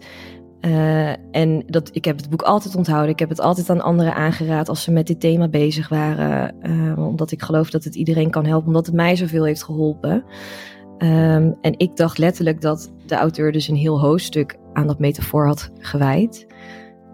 Uh, 0.61 1.09
en 1.31 1.63
dat, 1.67 1.89
ik 1.91 2.05
heb 2.05 2.17
het 2.17 2.29
boek 2.29 2.41
altijd 2.41 2.75
onthouden. 2.75 3.11
Ik 3.11 3.19
heb 3.19 3.29
het 3.29 3.41
altijd 3.41 3.69
aan 3.69 3.81
anderen 3.81 4.13
aangeraad 4.13 4.69
als 4.69 4.83
ze 4.83 4.91
met 4.91 5.07
dit 5.07 5.19
thema 5.19 5.47
bezig 5.47 5.89
waren. 5.89 6.55
Uh, 6.61 7.07
omdat 7.07 7.31
ik 7.31 7.41
geloof 7.41 7.69
dat 7.69 7.83
het 7.83 7.95
iedereen 7.95 8.29
kan 8.29 8.45
helpen, 8.45 8.67
omdat 8.67 8.85
het 8.85 8.95
mij 8.95 9.15
zoveel 9.15 9.43
heeft 9.43 9.63
geholpen. 9.63 10.23
Um, 10.97 11.57
en 11.61 11.73
ik 11.77 11.95
dacht 11.95 12.17
letterlijk 12.17 12.61
dat 12.61 12.91
de 13.05 13.15
auteur 13.15 13.51
dus 13.51 13.67
een 13.67 13.75
heel 13.75 13.99
hoofdstuk 13.99 14.57
aan 14.73 14.87
dat 14.87 14.99
metafoor 14.99 15.45
had 15.45 15.71
gewijd. 15.79 16.47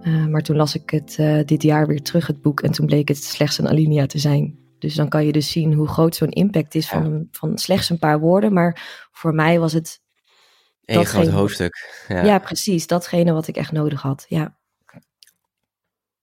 Uh, 0.02 0.26
maar 0.26 0.42
toen 0.42 0.56
las 0.56 0.76
ik 0.76 0.90
het 0.90 1.48
dit 1.48 1.64
jaar 1.64 1.88
weer 1.88 2.02
terug, 2.02 2.28
het 2.28 2.42
boek. 2.42 2.62
En 2.62 2.72
toen 2.72 2.86
bleek 2.86 3.08
het 3.08 3.24
slechts 3.24 3.58
een 3.58 3.70
alinea 3.70 4.06
te 4.06 4.20
zijn. 4.20 4.63
Dus 4.84 4.96
dan 4.96 5.10
kan 5.10 5.26
je 5.26 5.32
dus 5.32 5.52
zien 5.52 5.74
hoe 5.74 5.88
groot 5.88 6.16
zo'n 6.16 6.30
impact 6.30 6.76
is 6.76 6.88
van, 6.88 7.28
van 7.32 7.58
slechts 7.58 7.90
een 7.90 8.00
paar 8.00 8.20
woorden. 8.20 8.54
Maar 8.54 9.08
voor 9.12 9.34
mij 9.34 9.60
was 9.60 9.74
het. 9.74 10.02
Een 10.86 11.06
groot 11.06 11.28
hoofdstuk. 11.28 12.06
Ja. 12.08 12.24
ja. 12.24 12.40
precies. 12.40 12.88
Datgene 12.88 13.32
wat 13.32 13.48
ik 13.48 13.58
echt 13.58 13.72
nodig 13.72 14.02
had. 14.02 14.26
Ja. 14.28 14.58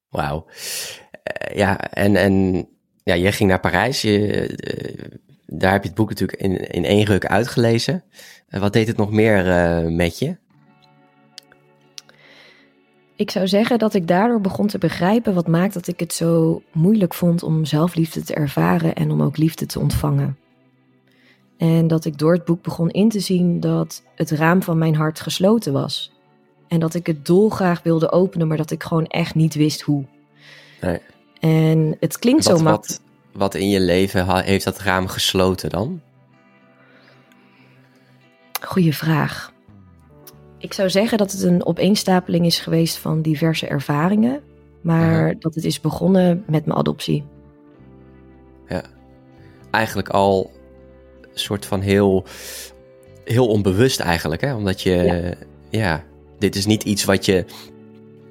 Wauw. 0.08 0.46
Uh, 0.46 1.56
ja, 1.56 1.90
en, 1.90 2.16
en 2.16 2.66
ja, 3.02 3.14
je 3.14 3.32
ging 3.32 3.48
naar 3.48 3.60
Parijs. 3.60 4.02
Je, 4.02 4.48
uh, 4.48 5.18
daar 5.46 5.72
heb 5.72 5.82
je 5.82 5.88
het 5.88 5.96
boek 5.96 6.08
natuurlijk 6.08 6.40
in, 6.40 6.70
in 6.70 6.84
één 6.84 7.04
ruk 7.04 7.26
uitgelezen. 7.26 8.04
Uh, 8.48 8.60
wat 8.60 8.72
deed 8.72 8.86
het 8.86 8.96
nog 8.96 9.10
meer 9.10 9.44
met 9.92 10.18
je? 10.18 10.36
Ik 13.20 13.30
zou 13.30 13.48
zeggen 13.48 13.78
dat 13.78 13.94
ik 13.94 14.08
daardoor 14.08 14.40
begon 14.40 14.66
te 14.66 14.78
begrijpen 14.78 15.34
wat 15.34 15.48
maakt 15.48 15.74
dat 15.74 15.88
ik 15.88 16.00
het 16.00 16.12
zo 16.12 16.62
moeilijk 16.72 17.14
vond 17.14 17.42
om 17.42 17.64
zelfliefde 17.64 18.22
te 18.22 18.34
ervaren 18.34 18.94
en 18.94 19.10
om 19.10 19.22
ook 19.22 19.36
liefde 19.36 19.66
te 19.66 19.80
ontvangen. 19.80 20.38
En 21.56 21.88
dat 21.88 22.04
ik 22.04 22.18
door 22.18 22.32
het 22.32 22.44
boek 22.44 22.62
begon 22.62 22.90
in 22.90 23.08
te 23.08 23.20
zien 23.20 23.60
dat 23.60 24.02
het 24.14 24.30
raam 24.30 24.62
van 24.62 24.78
mijn 24.78 24.94
hart 24.94 25.20
gesloten 25.20 25.72
was. 25.72 26.12
En 26.68 26.80
dat 26.80 26.94
ik 26.94 27.06
het 27.06 27.26
dolgraag 27.26 27.82
wilde 27.82 28.12
openen, 28.12 28.48
maar 28.48 28.56
dat 28.56 28.70
ik 28.70 28.82
gewoon 28.82 29.06
echt 29.06 29.34
niet 29.34 29.54
wist 29.54 29.80
hoe. 29.80 30.04
Nee. 30.80 30.98
En 31.40 31.96
het 32.00 32.18
klinkt 32.18 32.44
wat, 32.44 32.58
zo 32.58 32.64
makkelijk. 32.64 33.00
Wat, 33.32 33.40
wat 33.40 33.54
in 33.54 33.68
je 33.68 33.80
leven 33.80 34.44
heeft 34.44 34.64
dat 34.64 34.78
raam 34.78 35.06
gesloten 35.06 35.70
dan? 35.70 36.00
Goeie 38.60 38.94
vraag. 38.96 39.52
Ik 40.60 40.72
zou 40.72 40.90
zeggen 40.90 41.18
dat 41.18 41.32
het 41.32 41.42
een 41.42 41.66
opeenstapeling 41.66 42.46
is 42.46 42.60
geweest 42.60 42.96
van 42.96 43.22
diverse 43.22 43.66
ervaringen, 43.66 44.40
maar 44.80 45.38
dat 45.38 45.54
het 45.54 45.64
is 45.64 45.80
begonnen 45.80 46.44
met 46.46 46.66
mijn 46.66 46.78
adoptie. 46.78 47.24
Ja, 48.68 48.82
eigenlijk 49.70 50.08
al 50.08 50.50
een 51.22 51.28
soort 51.38 51.66
van 51.66 51.80
heel, 51.80 52.24
heel 53.24 53.48
onbewust 53.48 54.00
eigenlijk, 54.00 54.40
hè? 54.40 54.54
Omdat 54.54 54.82
je, 54.82 54.90
ja. 54.90 55.34
ja, 55.70 56.04
dit 56.38 56.56
is 56.56 56.66
niet 56.66 56.82
iets 56.82 57.04
wat 57.04 57.24
je 57.24 57.44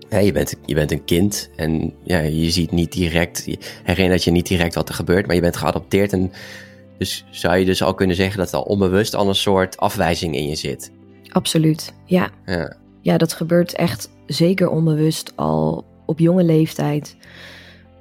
ja, 0.10 0.18
je, 0.18 0.32
bent, 0.32 0.56
je 0.66 0.76
bent 0.76 0.92
een 0.92 1.06
kind 1.06 1.50
en 1.56 1.94
ja, 2.04 2.20
je 2.20 2.52
ziet 2.52 2.72
niet 2.72 2.92
direct, 2.92 3.44
je 3.46 3.58
herinnert 3.84 4.24
je 4.24 4.32
niet 4.32 4.48
direct 4.48 4.76
wat 4.76 4.90
er 4.90 4.96
gebeurt, 4.96 5.26
maar 5.26 5.36
je 5.36 5.42
bent 5.42 5.58
geadopteerd. 5.58 6.14
En 6.14 6.32
dus 6.98 7.26
zou 7.32 7.58
je 7.58 7.66
dus 7.66 7.84
al 7.84 7.94
kunnen 7.94 8.16
zeggen 8.16 8.38
dat 8.38 8.52
er 8.52 8.58
al 8.58 8.64
onbewust 8.64 9.16
al 9.16 9.28
een 9.28 9.36
soort 9.36 9.78
afwijzing 9.78 10.36
in 10.36 10.48
je 10.48 10.56
zit. 10.56 10.92
Absoluut, 11.30 11.94
ja. 12.06 12.30
ja. 12.46 12.78
Ja, 13.02 13.18
dat 13.18 13.34
gebeurt 13.34 13.74
echt 13.74 14.10
zeker 14.26 14.70
onbewust 14.70 15.34
al 15.36 15.86
op 16.06 16.20
jonge 16.20 16.44
leeftijd. 16.44 17.16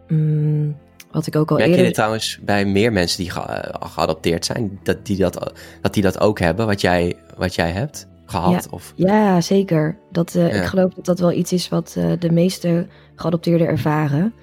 Mm, 0.08 0.76
wat 1.10 1.26
ik 1.26 1.36
ook 1.36 1.50
al 1.50 1.56
Merk 1.56 1.68
eerder... 1.68 1.82
je 1.82 1.86
dit 1.86 1.96
trouwens 1.96 2.38
bij 2.42 2.64
meer 2.64 2.92
mensen 2.92 3.22
die 3.22 3.30
ge 3.30 3.74
geadopteerd 3.80 4.44
zijn, 4.44 4.80
dat 4.82 5.06
die 5.06 5.16
dat, 5.16 5.52
dat 5.80 5.94
die 5.94 6.02
dat 6.02 6.20
ook 6.20 6.38
hebben, 6.38 6.66
wat 6.66 6.80
jij, 6.80 7.16
wat 7.36 7.54
jij 7.54 7.70
hebt 7.70 8.06
gehad? 8.26 8.64
Ja, 8.64 8.70
of? 8.70 8.92
ja 8.96 9.40
zeker. 9.40 9.96
Dat, 10.12 10.34
uh, 10.34 10.52
ja. 10.52 10.60
Ik 10.60 10.64
geloof 10.64 10.94
dat 10.94 11.04
dat 11.04 11.18
wel 11.18 11.32
iets 11.32 11.52
is 11.52 11.68
wat 11.68 11.94
uh, 11.98 12.12
de 12.18 12.32
meeste 12.32 12.86
geadopteerden 13.14 13.66
ervaren. 13.66 14.34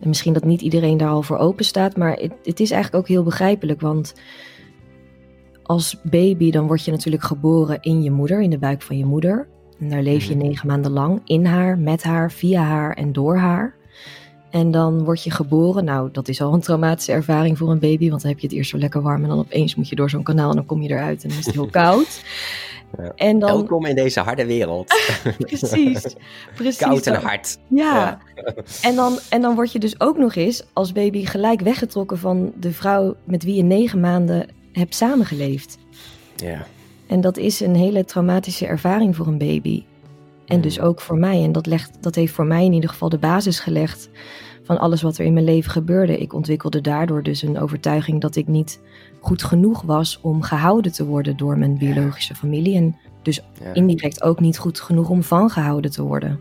En 0.00 0.08
misschien 0.08 0.32
dat 0.32 0.44
niet 0.44 0.60
iedereen 0.60 0.96
daar 0.96 1.08
al 1.08 1.22
voor 1.22 1.38
open 1.38 1.64
staat, 1.64 1.96
maar 1.96 2.12
het, 2.12 2.32
het 2.44 2.60
is 2.60 2.70
eigenlijk 2.70 3.02
ook 3.02 3.08
heel 3.08 3.22
begrijpelijk, 3.22 3.80
want 3.80 4.14
als 5.66 5.96
baby 6.02 6.50
dan 6.50 6.66
word 6.66 6.84
je 6.84 6.90
natuurlijk 6.90 7.24
geboren 7.24 7.78
in 7.80 8.02
je 8.02 8.10
moeder, 8.10 8.40
in 8.40 8.50
de 8.50 8.58
buik 8.58 8.82
van 8.82 8.98
je 8.98 9.04
moeder. 9.04 9.48
En 9.78 9.88
daar 9.88 10.02
leef 10.02 10.24
je 10.24 10.36
negen 10.36 10.66
maanden 10.66 10.92
lang 10.92 11.20
in 11.24 11.44
haar, 11.44 11.78
met 11.78 12.02
haar, 12.02 12.32
via 12.32 12.62
haar 12.62 12.92
en 12.92 13.12
door 13.12 13.36
haar. 13.36 13.74
En 14.50 14.70
dan 14.70 15.04
word 15.04 15.22
je 15.22 15.30
geboren. 15.30 15.84
Nou, 15.84 16.08
dat 16.12 16.28
is 16.28 16.40
al 16.40 16.52
een 16.52 16.60
traumatische 16.60 17.12
ervaring 17.12 17.58
voor 17.58 17.70
een 17.70 17.78
baby, 17.78 18.08
want 18.08 18.22
dan 18.22 18.30
heb 18.30 18.40
je 18.40 18.46
het 18.46 18.56
eerst 18.56 18.70
zo 18.70 18.78
lekker 18.78 19.02
warm 19.02 19.22
en 19.22 19.28
dan 19.28 19.38
opeens 19.38 19.74
moet 19.74 19.88
je 19.88 19.96
door 19.96 20.10
zo'n 20.10 20.22
kanaal 20.22 20.50
en 20.50 20.56
dan 20.56 20.66
kom 20.66 20.82
je 20.82 20.90
eruit 20.90 21.22
en 21.22 21.28
dan 21.28 21.38
is 21.38 21.46
het 21.46 21.54
heel 21.54 21.70
koud. 21.82 22.22
Ja. 22.98 23.12
En 23.14 23.38
dan... 23.38 23.50
Welkom 23.50 23.86
in 23.86 23.94
deze 23.94 24.20
harde 24.20 24.46
wereld. 24.46 24.86
precies, 25.38 26.16
precies. 26.54 26.76
Koud 26.76 27.06
en 27.06 27.14
hard. 27.22 27.58
Ja. 27.68 27.94
ja. 27.94 28.18
En, 28.82 28.94
dan, 28.94 29.18
en 29.30 29.40
dan 29.40 29.54
word 29.54 29.72
je 29.72 29.78
dus 29.78 30.00
ook 30.00 30.18
nog 30.18 30.34
eens 30.34 30.64
als 30.72 30.92
baby 30.92 31.24
gelijk 31.24 31.60
weggetrokken 31.60 32.18
van 32.18 32.52
de 32.60 32.72
vrouw 32.72 33.14
met 33.24 33.44
wie 33.44 33.54
je 33.54 33.62
negen 33.62 34.00
maanden 34.00 34.48
hebt 34.78 34.94
samengeleefd. 34.94 35.78
Ja. 36.36 36.66
En 37.06 37.20
dat 37.20 37.36
is 37.36 37.60
een 37.60 37.74
hele 37.74 38.04
traumatische 38.04 38.66
ervaring 38.66 39.16
voor 39.16 39.26
een 39.26 39.38
baby. 39.38 39.84
En 40.46 40.60
dus 40.60 40.80
ook 40.80 41.00
voor 41.00 41.18
mij. 41.18 41.42
En 41.42 41.52
dat, 41.52 41.66
legt, 41.66 41.90
dat 42.00 42.14
heeft 42.14 42.32
voor 42.32 42.46
mij 42.46 42.64
in 42.64 42.72
ieder 42.72 42.90
geval 42.90 43.08
de 43.08 43.18
basis 43.18 43.60
gelegd 43.60 44.08
van 44.62 44.78
alles 44.78 45.02
wat 45.02 45.18
er 45.18 45.24
in 45.24 45.32
mijn 45.32 45.44
leven 45.44 45.70
gebeurde. 45.70 46.18
Ik 46.18 46.32
ontwikkelde 46.32 46.80
daardoor 46.80 47.22
dus 47.22 47.42
een 47.42 47.58
overtuiging 47.58 48.20
dat 48.20 48.36
ik 48.36 48.46
niet 48.46 48.80
goed 49.20 49.42
genoeg 49.42 49.82
was 49.82 50.18
om 50.22 50.42
gehouden 50.42 50.92
te 50.92 51.04
worden 51.04 51.36
door 51.36 51.58
mijn 51.58 51.78
biologische 51.78 52.34
familie. 52.34 52.76
En 52.76 52.96
dus 53.22 53.40
ja. 53.62 53.72
indirect 53.72 54.22
ook 54.22 54.40
niet 54.40 54.58
goed 54.58 54.80
genoeg 54.80 55.08
om 55.08 55.22
van 55.22 55.50
gehouden 55.50 55.90
te 55.90 56.02
worden. 56.02 56.40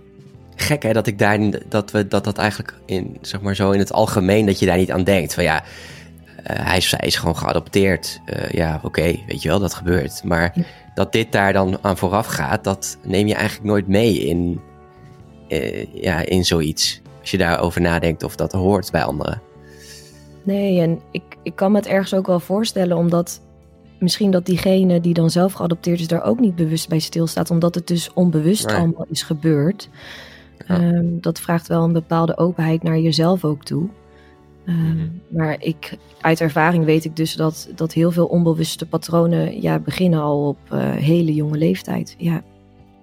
Gek 0.56 0.84
hè, 0.84 0.94
dat 0.94 1.08
ik 1.08 1.20
daar 1.20 1.40
dat 1.70 1.92
we 1.92 2.08
dat 2.08 2.24
dat 2.24 2.38
eigenlijk 2.38 2.80
in 2.86 3.18
zeg 3.22 3.42
maar 3.42 3.56
zo 3.56 3.72
in 3.72 3.80
het 3.80 3.94
algemeen 3.94 4.46
dat 4.46 4.60
je 4.60 4.66
daar 4.66 4.78
niet 4.78 4.92
aan 4.92 5.04
denkt. 5.04 5.34
Van 5.34 5.44
ja, 5.44 5.64
hij, 6.44 6.78
is, 6.78 6.92
hij 6.92 7.08
is 7.08 7.16
gewoon 7.16 7.38
geadopteerd. 7.38 8.22
Uh, 8.26 8.50
ja, 8.50 8.76
oké, 8.76 8.86
okay, 8.86 9.24
weet 9.28 9.42
je 9.42 9.50
wel, 9.50 9.60
dat 9.60 9.74
gebeurt. 9.74 10.24
Maar 10.24 10.54
dat 10.96 11.12
dit 11.12 11.32
daar 11.32 11.54
dan 11.54 11.78
aan 11.82 11.98
vooraf 11.98 12.26
gaat, 12.26 12.64
dat 12.64 12.98
neem 13.04 13.28
je 13.28 13.34
eigenlijk 13.34 13.66
nooit 13.66 13.88
mee 13.88 14.20
in, 14.20 14.62
uh, 15.50 15.94
ja, 15.94 16.26
in 16.26 16.46
zoiets. 16.46 17.02
Als 17.22 17.32
je 17.32 17.38
daarover 17.38 17.82
nadenkt 17.82 18.24
of 18.24 18.36
dat 18.36 18.52
hoort 18.52 18.92
bij 18.92 19.04
anderen. 19.04 19.42
Nee, 20.44 20.80
en 20.80 21.00
ik, 21.12 21.24
ik 21.44 21.56
kan 21.56 21.72
me 21.72 21.78
het 21.78 21.88
ergens 21.88 22.14
ook 22.14 22.28
wel 22.28 22.40
voorstellen, 22.40 22.98
omdat 22.98 23.42
misschien 24.00 24.32
dat 24.32 24.46
diegene 24.46 25.02
die 25.02 25.14
dan 25.14 25.30
zelf 25.30 25.54
geadopteerd 25.54 26.00
is, 26.00 26.08
daar 26.08 26.24
ook 26.24 26.40
niet 26.40 26.56
bewust 26.56 26.90
bij 26.90 27.00
stilstaat, 27.00 27.52
omdat 27.52 27.76
het 27.76 27.88
dus 27.88 28.14
onbewust 28.14 28.66
allemaal 28.66 29.06
is 29.10 29.24
gebeurd. 29.24 29.90
Ja. 30.68 30.82
Um, 30.82 31.22
dat 31.22 31.40
vraagt 31.40 31.68
wel 31.68 31.84
een 31.84 31.94
bepaalde 31.94 32.38
openheid 32.38 32.84
naar 32.84 33.00
jezelf 33.00 33.46
ook 33.46 33.64
toe. 33.64 33.90
Um, 34.66 35.22
maar 35.28 35.62
ik, 35.62 35.98
uit 36.22 36.42
ervaring 36.42 36.86
weet 36.86 37.06
ik 37.06 37.16
dus 37.16 37.36
dat, 37.36 37.70
dat 37.76 37.94
heel 37.94 38.12
veel 38.12 38.26
onbewuste 38.26 38.88
patronen 38.88 39.62
ja, 39.62 39.80
beginnen 39.80 40.20
al 40.20 40.48
op 40.48 40.58
uh, 40.74 40.92
hele 40.92 41.34
jonge 41.34 41.58
leeftijd. 41.58 42.16
Ja. 42.18 42.44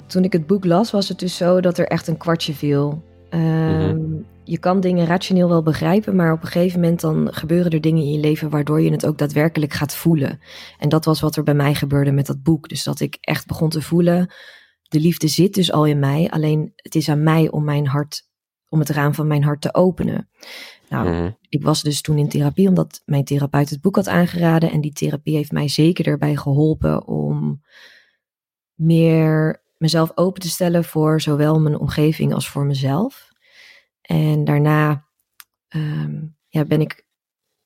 Toen 0.07 0.25
ik 0.25 0.33
het 0.33 0.47
boek 0.47 0.65
las, 0.65 0.91
was 0.91 1.09
het 1.09 1.19
dus 1.19 1.37
zo 1.37 1.61
dat 1.61 1.79
er 1.79 1.87
echt 1.87 2.07
een 2.07 2.17
kwartje 2.17 2.55
viel. 2.55 3.03
Ehm, 3.31 3.97
mhm. 3.97 4.23
Je 4.45 4.59
kan 4.59 4.81
dingen 4.81 5.07
rationeel 5.07 5.49
wel 5.49 5.63
begrijpen, 5.63 6.17
maar 6.17 6.33
op 6.33 6.43
een 6.43 6.49
gegeven 6.49 6.81
moment 6.81 7.01
dan 7.01 7.29
gebeuren 7.31 7.71
er 7.71 7.81
dingen 7.81 8.03
in 8.03 8.13
je 8.13 8.19
leven 8.19 8.51
waardoor 8.51 8.81
je 8.81 8.91
het 8.91 9.07
ook 9.07 9.19
daadwerkelijk 9.19 9.73
gaat 9.73 9.95
voelen. 9.95 10.41
En 10.79 10.89
dat 10.89 11.05
was 11.05 11.21
wat 11.21 11.37
er 11.37 11.43
bij 11.43 11.55
mij 11.55 11.75
gebeurde 11.75 12.13
met 12.13 12.27
dat 12.27 12.43
boek. 12.43 12.69
Dus 12.69 12.85
dat 12.85 13.01
ik 13.01 13.17
echt 13.21 13.47
begon 13.47 13.69
te 13.69 13.83
voelen, 13.83 14.33
de 14.83 15.01
liefde 15.01 15.29
zit 15.29 15.55
dus 15.55 15.73
al 15.73 15.87
in 15.87 15.99
mij, 15.99 16.31
alleen 16.31 16.73
het 16.77 16.95
is 16.95 17.09
aan 17.09 17.23
mij 17.23 17.51
om 17.51 17.65
mijn 17.65 17.87
hart, 17.87 18.29
om 18.69 18.79
het 18.79 18.89
raam 18.89 19.15
van 19.15 19.27
mijn 19.27 19.45
hart 19.45 19.61
te 19.61 19.75
openen. 19.75 20.29
Nou, 20.91 21.09
mhm. 21.09 21.31
ik 21.49 21.63
was 21.63 21.83
dus 21.83 22.01
toen 22.01 22.19
in 22.19 22.29
therapie 22.29 22.69
omdat 22.69 23.03
mijn 23.05 23.25
therapeut 23.25 23.71
het 23.71 23.81
boek 23.81 23.97
had 23.97 24.09
aangeraden 24.09 24.71
en 24.71 24.81
die 24.81 24.93
therapie 24.93 25.37
heeft 25.37 25.53
mij 25.53 25.69
zeker 25.69 26.07
erbij 26.07 26.37
geholpen 26.37 27.07
om 27.07 27.63
meer 28.75 29.65
mezelf 29.77 30.13
open 30.15 30.41
te 30.41 30.49
stellen 30.49 30.85
voor 30.85 31.21
zowel 31.21 31.61
mijn 31.61 31.79
omgeving 31.79 32.35
als 32.35 32.49
voor 32.49 32.67
mezelf. 32.67 33.29
En 34.01 34.45
daarna 34.45 35.09
ehm, 35.69 36.27
ja, 36.49 36.65
ben 36.65 36.81
ik 36.81 37.07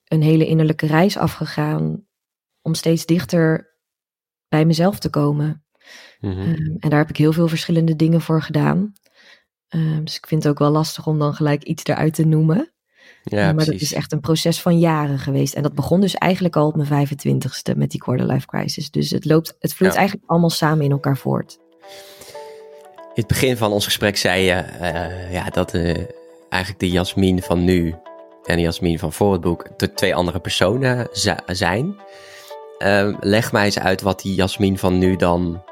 een 0.03 0.21
hele 0.21 0.47
innerlijke 0.47 0.85
reis 0.85 1.17
afgegaan 1.17 2.07
om 2.61 2.73
steeds 2.73 3.05
dichter 3.05 3.75
bij 4.47 4.65
mezelf 4.65 4.99
te 4.99 5.09
komen. 5.09 5.65
Mhm. 6.19 6.39
Ehm, 6.39 6.75
en 6.79 6.89
daar 6.89 6.99
heb 6.99 7.09
ik 7.09 7.17
heel 7.17 7.33
veel 7.33 7.47
verschillende 7.47 7.95
dingen 7.95 8.21
voor 8.21 8.41
gedaan. 8.41 8.93
Ehm, 9.67 10.03
dus 10.03 10.17
ik 10.17 10.27
vind 10.27 10.43
het 10.43 10.51
ook 10.51 10.59
wel 10.59 10.71
lastig 10.71 11.07
om 11.07 11.19
dan 11.19 11.33
gelijk 11.33 11.63
iets 11.63 11.83
eruit 11.83 12.13
te 12.13 12.25
noemen. 12.25 12.73
Ja, 13.27 13.53
maar 13.53 13.65
dat 13.65 13.81
is 13.81 13.93
echt 13.93 14.11
een 14.11 14.19
proces 14.19 14.61
van 14.61 14.79
jaren 14.79 15.19
geweest. 15.19 15.53
En 15.53 15.63
dat 15.63 15.73
begon 15.73 16.01
dus 16.01 16.15
eigenlijk 16.15 16.55
al 16.55 16.67
op 16.67 16.75
mijn 16.75 17.07
25ste 17.07 17.77
met 17.77 17.91
die 17.91 17.99
quarter 17.99 18.25
life 18.25 18.47
crisis. 18.47 18.91
Dus 18.91 19.09
het 19.09 19.25
loopt, 19.25 19.55
het 19.59 19.73
vloeit 19.73 19.93
eigenlijk 19.93 20.29
allemaal 20.29 20.49
samen 20.49 20.85
in 20.85 20.91
elkaar 20.91 21.17
voort. 21.17 21.59
In 23.13 23.21
het 23.21 23.27
begin 23.27 23.57
van 23.57 23.71
ons 23.71 23.85
gesprek 23.85 24.17
zei 24.17 24.43
je 24.43 24.63
uh, 24.81 25.33
ja, 25.33 25.49
dat 25.49 25.73
uh, 25.73 25.95
eigenlijk 26.49 26.79
de 26.79 26.89
Jasmin 26.89 27.41
van 27.41 27.63
nu 27.63 27.95
en 28.43 28.55
de 28.55 28.61
Jasmin 28.61 28.99
van 28.99 29.13
voor 29.13 29.31
het 29.31 29.41
boek 29.41 29.67
de 29.77 29.93
twee 29.93 30.15
andere 30.15 30.39
personen 30.39 31.07
zijn. 31.45 31.95
Uh, 32.79 33.17
leg 33.19 33.51
mij 33.51 33.65
eens 33.65 33.79
uit 33.79 34.01
wat 34.01 34.21
die 34.21 34.35
Jasmin 34.35 34.77
van 34.77 34.97
nu 34.97 35.15
dan 35.15 35.63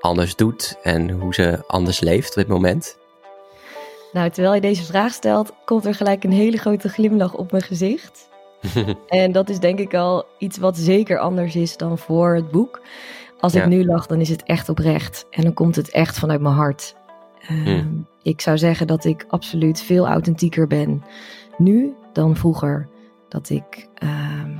anders 0.00 0.36
doet 0.36 0.78
en 0.82 1.10
hoe 1.10 1.34
ze 1.34 1.64
anders 1.66 2.00
leeft 2.00 2.28
op 2.28 2.34
dit 2.34 2.48
moment. 2.48 2.98
Nou, 4.12 4.30
terwijl 4.30 4.54
je 4.54 4.60
deze 4.60 4.84
vraag 4.84 5.12
stelt, 5.12 5.52
komt 5.64 5.84
er 5.84 5.94
gelijk 5.94 6.24
een 6.24 6.32
hele 6.32 6.56
grote 6.56 6.88
glimlach 6.88 7.34
op 7.34 7.50
mijn 7.50 7.62
gezicht. 7.62 8.28
en 9.06 9.32
dat 9.32 9.48
is 9.48 9.58
denk 9.58 9.78
ik 9.78 9.94
al 9.94 10.26
iets 10.38 10.58
wat 10.58 10.76
zeker 10.76 11.18
anders 11.18 11.56
is 11.56 11.76
dan 11.76 11.98
voor 11.98 12.34
het 12.34 12.50
boek. 12.50 12.80
Als 13.40 13.54
ik 13.54 13.66
nu 13.66 13.84
lach, 13.84 14.06
dan 14.06 14.20
is 14.20 14.28
het 14.28 14.42
echt 14.42 14.68
oprecht. 14.68 15.26
En 15.30 15.42
dan 15.42 15.54
komt 15.54 15.76
het 15.76 15.90
echt 15.90 16.18
vanuit 16.18 16.40
mijn 16.40 16.54
hart. 16.54 16.94
Ehm, 17.48 17.86
ik 18.22 18.40
zou 18.40 18.58
zeggen 18.58 18.86
dat 18.86 19.04
ik 19.04 19.24
absoluut 19.28 19.80
veel 19.82 20.06
authentieker 20.06 20.66
ben 20.66 21.04
nu 21.58 21.94
dan 22.12 22.36
vroeger. 22.36 22.88
Dat 23.28 23.50
ik 23.50 23.88
ehm, 23.94 24.56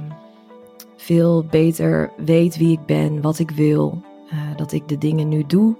veel 0.97 1.45
beter 1.45 2.11
weet 2.17 2.57
wie 2.57 2.73
ik 2.73 2.87
ben, 2.87 3.21
wat 3.21 3.39
ik 3.39 3.51
wil. 3.51 4.03
Uh, 4.33 4.57
dat 4.57 4.73
ik 4.73 4.89
de 4.89 4.99
dingen 4.99 5.29
nu 5.29 5.45
doe 5.47 5.77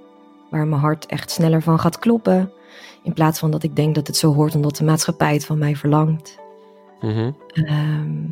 waar 0.49 0.67
mijn 0.67 0.81
hart 0.81 1.05
echt 1.05 1.31
sneller 1.31 1.61
van 1.61 1.79
gaat 1.79 1.99
kloppen. 1.99 2.51
In 3.03 3.13
plaats 3.13 3.39
van 3.39 3.51
dat 3.51 3.63
ik 3.63 3.75
denk 3.75 3.95
dat 3.95 4.07
het 4.07 4.17
zo 4.17 4.33
hoort 4.33 4.55
omdat 4.55 4.75
de 4.75 4.83
maatschappij 4.83 5.33
het 5.33 5.45
van 5.45 5.57
mij 5.57 5.75
verlangt. 5.75 6.39
Mhm. 7.01 7.31
Ehm, 7.53 8.25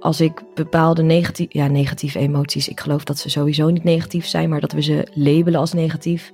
als 0.00 0.20
ik 0.20 0.42
bepaalde 0.54 1.02
negatief, 1.02 1.52
ja, 1.52 1.66
negatieve 1.66 2.18
emoties, 2.18 2.68
ik 2.68 2.80
geloof 2.80 3.04
dat 3.04 3.18
ze 3.18 3.30
sowieso 3.30 3.68
niet 3.68 3.84
negatief 3.84 4.26
zijn, 4.26 4.48
maar 4.48 4.60
dat 4.60 4.72
we 4.72 4.82
ze 4.82 5.08
labelen 5.14 5.60
als 5.60 5.72
negatief. 5.72 6.32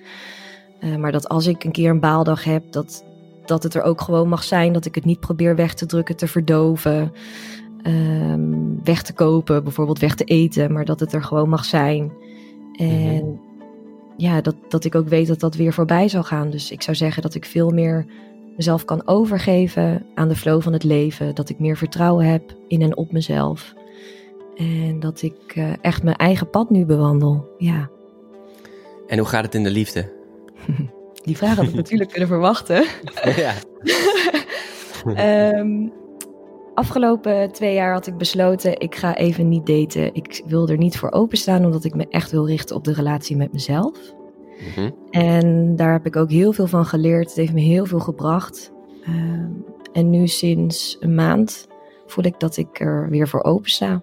Uh, 0.80 0.96
maar 0.96 1.12
dat 1.12 1.28
als 1.28 1.46
ik 1.46 1.64
een 1.64 1.72
keer 1.72 1.90
een 1.90 2.00
baaldag 2.00 2.44
heb, 2.44 2.72
dat, 2.72 3.04
dat 3.44 3.62
het 3.62 3.74
er 3.74 3.82
ook 3.82 4.00
gewoon 4.00 4.28
mag 4.28 4.42
zijn. 4.42 4.72
Dat 4.72 4.84
ik 4.84 4.94
het 4.94 5.04
niet 5.04 5.20
probeer 5.20 5.56
weg 5.56 5.74
te 5.74 5.86
drukken, 5.86 6.16
te 6.16 6.28
verdoven, 6.28 7.12
um, 7.82 8.84
weg 8.84 9.02
te 9.02 9.12
kopen, 9.12 9.62
bijvoorbeeld 9.62 9.98
weg 9.98 10.14
te 10.14 10.24
eten. 10.24 10.72
Maar 10.72 10.84
dat 10.84 11.00
het 11.00 11.12
er 11.12 11.22
gewoon 11.22 11.48
mag 11.48 11.64
zijn. 11.64 12.12
En 12.72 13.24
mhm. 13.24 13.45
Ja, 14.16 14.40
dat, 14.40 14.54
dat 14.68 14.84
ik 14.84 14.94
ook 14.94 15.08
weet 15.08 15.26
dat 15.26 15.40
dat 15.40 15.54
weer 15.54 15.72
voorbij 15.72 16.08
zal 16.08 16.22
gaan. 16.22 16.50
Dus 16.50 16.70
ik 16.70 16.82
zou 16.82 16.96
zeggen 16.96 17.22
dat 17.22 17.34
ik 17.34 17.44
veel 17.44 17.70
meer 17.70 18.06
mezelf 18.56 18.84
kan 18.84 19.06
overgeven 19.06 20.06
aan 20.14 20.28
de 20.28 20.36
flow 20.36 20.62
van 20.62 20.72
het 20.72 20.84
leven. 20.84 21.34
Dat 21.34 21.48
ik 21.48 21.58
meer 21.58 21.76
vertrouwen 21.76 22.26
heb 22.26 22.56
in 22.68 22.82
en 22.82 22.96
op 22.96 23.12
mezelf. 23.12 23.74
En 24.56 25.00
dat 25.00 25.22
ik 25.22 25.56
uh, 25.56 25.72
echt 25.80 26.02
mijn 26.02 26.16
eigen 26.16 26.50
pad 26.50 26.70
nu 26.70 26.84
bewandel. 26.84 27.48
Ja. 27.58 27.90
En 29.06 29.18
hoe 29.18 29.26
gaat 29.26 29.44
het 29.44 29.54
in 29.54 29.62
de 29.62 29.70
liefde? 29.70 30.12
Die 31.24 31.36
vraag 31.36 31.56
had 31.56 31.66
ik 31.66 31.74
natuurlijk 31.74 32.10
kunnen 32.10 32.28
verwachten. 32.28 32.84
Ja. 33.36 33.54
um, 35.58 35.92
afgelopen 36.76 37.52
twee 37.52 37.74
jaar 37.74 37.92
had 37.92 38.06
ik 38.06 38.16
besloten, 38.16 38.80
ik 38.80 38.94
ga 38.94 39.16
even 39.16 39.48
niet 39.48 39.66
daten. 39.66 40.14
Ik 40.14 40.42
wil 40.46 40.68
er 40.68 40.76
niet 40.76 40.98
voor 40.98 41.12
openstaan, 41.12 41.64
omdat 41.64 41.84
ik 41.84 41.94
me 41.94 42.06
echt 42.08 42.30
wil 42.30 42.46
richten 42.46 42.76
op 42.76 42.84
de 42.84 42.92
relatie 42.92 43.36
met 43.36 43.52
mezelf. 43.52 44.14
Mhm. 44.60 44.90
En 45.10 45.76
daar 45.76 45.92
heb 45.92 46.06
ik 46.06 46.16
ook 46.16 46.30
heel 46.30 46.52
veel 46.52 46.66
van 46.66 46.84
geleerd. 46.84 47.28
Het 47.28 47.36
heeft 47.36 47.52
me 47.52 47.60
heel 47.60 47.86
veel 47.86 48.00
gebracht. 48.00 48.72
Ehm, 49.02 49.50
en 49.92 50.10
nu 50.10 50.26
sinds 50.26 50.96
een 51.00 51.14
maand 51.14 51.66
voel 52.06 52.24
ik 52.24 52.40
dat 52.40 52.56
ik 52.56 52.80
er 52.80 53.08
weer 53.10 53.28
voor 53.28 53.42
open 53.42 53.70
sta. 53.70 54.02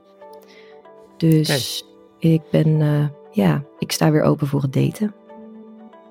Dus 1.18 1.86
ik 2.20 2.42
ben, 2.52 2.68
uh, 2.68 3.08
ja, 3.32 3.64
ik 3.80 3.92
sta 3.92 4.12
weer 4.12 4.22
open 4.22 4.48
voor 4.48 4.62
het 4.62 4.74
daten. 4.74 5.14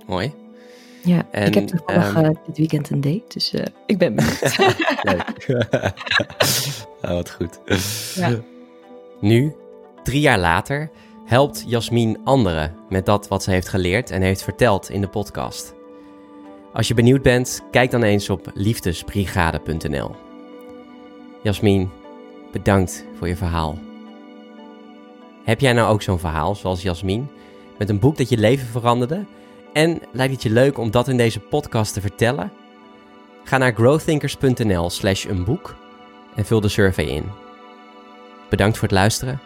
Mooi. 0.06 0.41
Ja, 1.04 1.26
en, 1.30 1.46
ik 1.46 1.54
heb 1.54 1.66
toevallig 1.66 2.16
um, 2.16 2.38
dit 2.46 2.56
weekend 2.56 2.90
een 2.90 3.00
date, 3.00 3.24
dus 3.28 3.54
uh, 3.54 3.62
ik 3.86 3.98
ben 3.98 4.14
benieuwd. 4.14 4.56
Leuk. 5.02 5.64
oh, 7.02 7.10
wat 7.16 7.30
goed. 7.30 7.60
Ja. 8.14 8.40
Nu, 9.20 9.54
drie 10.02 10.20
jaar 10.20 10.38
later, 10.38 10.90
helpt 11.24 11.64
Jasmin 11.66 12.18
anderen 12.24 12.74
met 12.88 13.06
dat 13.06 13.28
wat 13.28 13.42
ze 13.42 13.50
heeft 13.50 13.68
geleerd 13.68 14.10
en 14.10 14.22
heeft 14.22 14.42
verteld 14.42 14.90
in 14.90 15.00
de 15.00 15.08
podcast. 15.08 15.74
Als 16.72 16.88
je 16.88 16.94
benieuwd 16.94 17.22
bent, 17.22 17.62
kijk 17.70 17.90
dan 17.90 18.02
eens 18.02 18.30
op 18.30 18.50
liefdesbrigade.nl. 18.54 20.10
Jasmin, 21.42 21.90
bedankt 22.52 23.04
voor 23.18 23.28
je 23.28 23.36
verhaal. 23.36 23.78
Heb 25.44 25.60
jij 25.60 25.72
nou 25.72 25.92
ook 25.92 26.02
zo'n 26.02 26.18
verhaal 26.18 26.54
zoals 26.54 26.82
Jasmin, 26.82 27.28
met 27.78 27.88
een 27.88 27.98
boek 27.98 28.16
dat 28.16 28.28
je 28.28 28.38
leven 28.38 28.66
veranderde? 28.66 29.24
En 29.72 30.00
lijkt 30.12 30.32
het 30.32 30.42
je 30.42 30.50
leuk 30.50 30.78
om 30.78 30.90
dat 30.90 31.08
in 31.08 31.16
deze 31.16 31.40
podcast 31.40 31.92
te 31.92 32.00
vertellen? 32.00 32.52
Ga 33.44 33.58
naar 33.58 33.74
growthinkers.nl 33.74 34.90
slash 34.90 35.24
een 35.24 35.44
boek 35.44 35.76
en 36.34 36.44
vul 36.44 36.60
de 36.60 36.68
survey 36.68 37.04
in. 37.04 37.24
Bedankt 38.50 38.78
voor 38.78 38.88
het 38.88 38.96
luisteren 38.96 39.40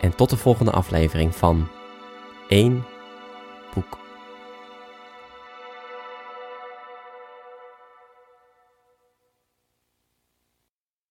en 0.00 0.16
tot 0.16 0.30
de 0.30 0.36
volgende 0.36 0.70
aflevering 0.70 1.34
van 1.34 1.68
1 2.48 2.84
boek 3.74 3.98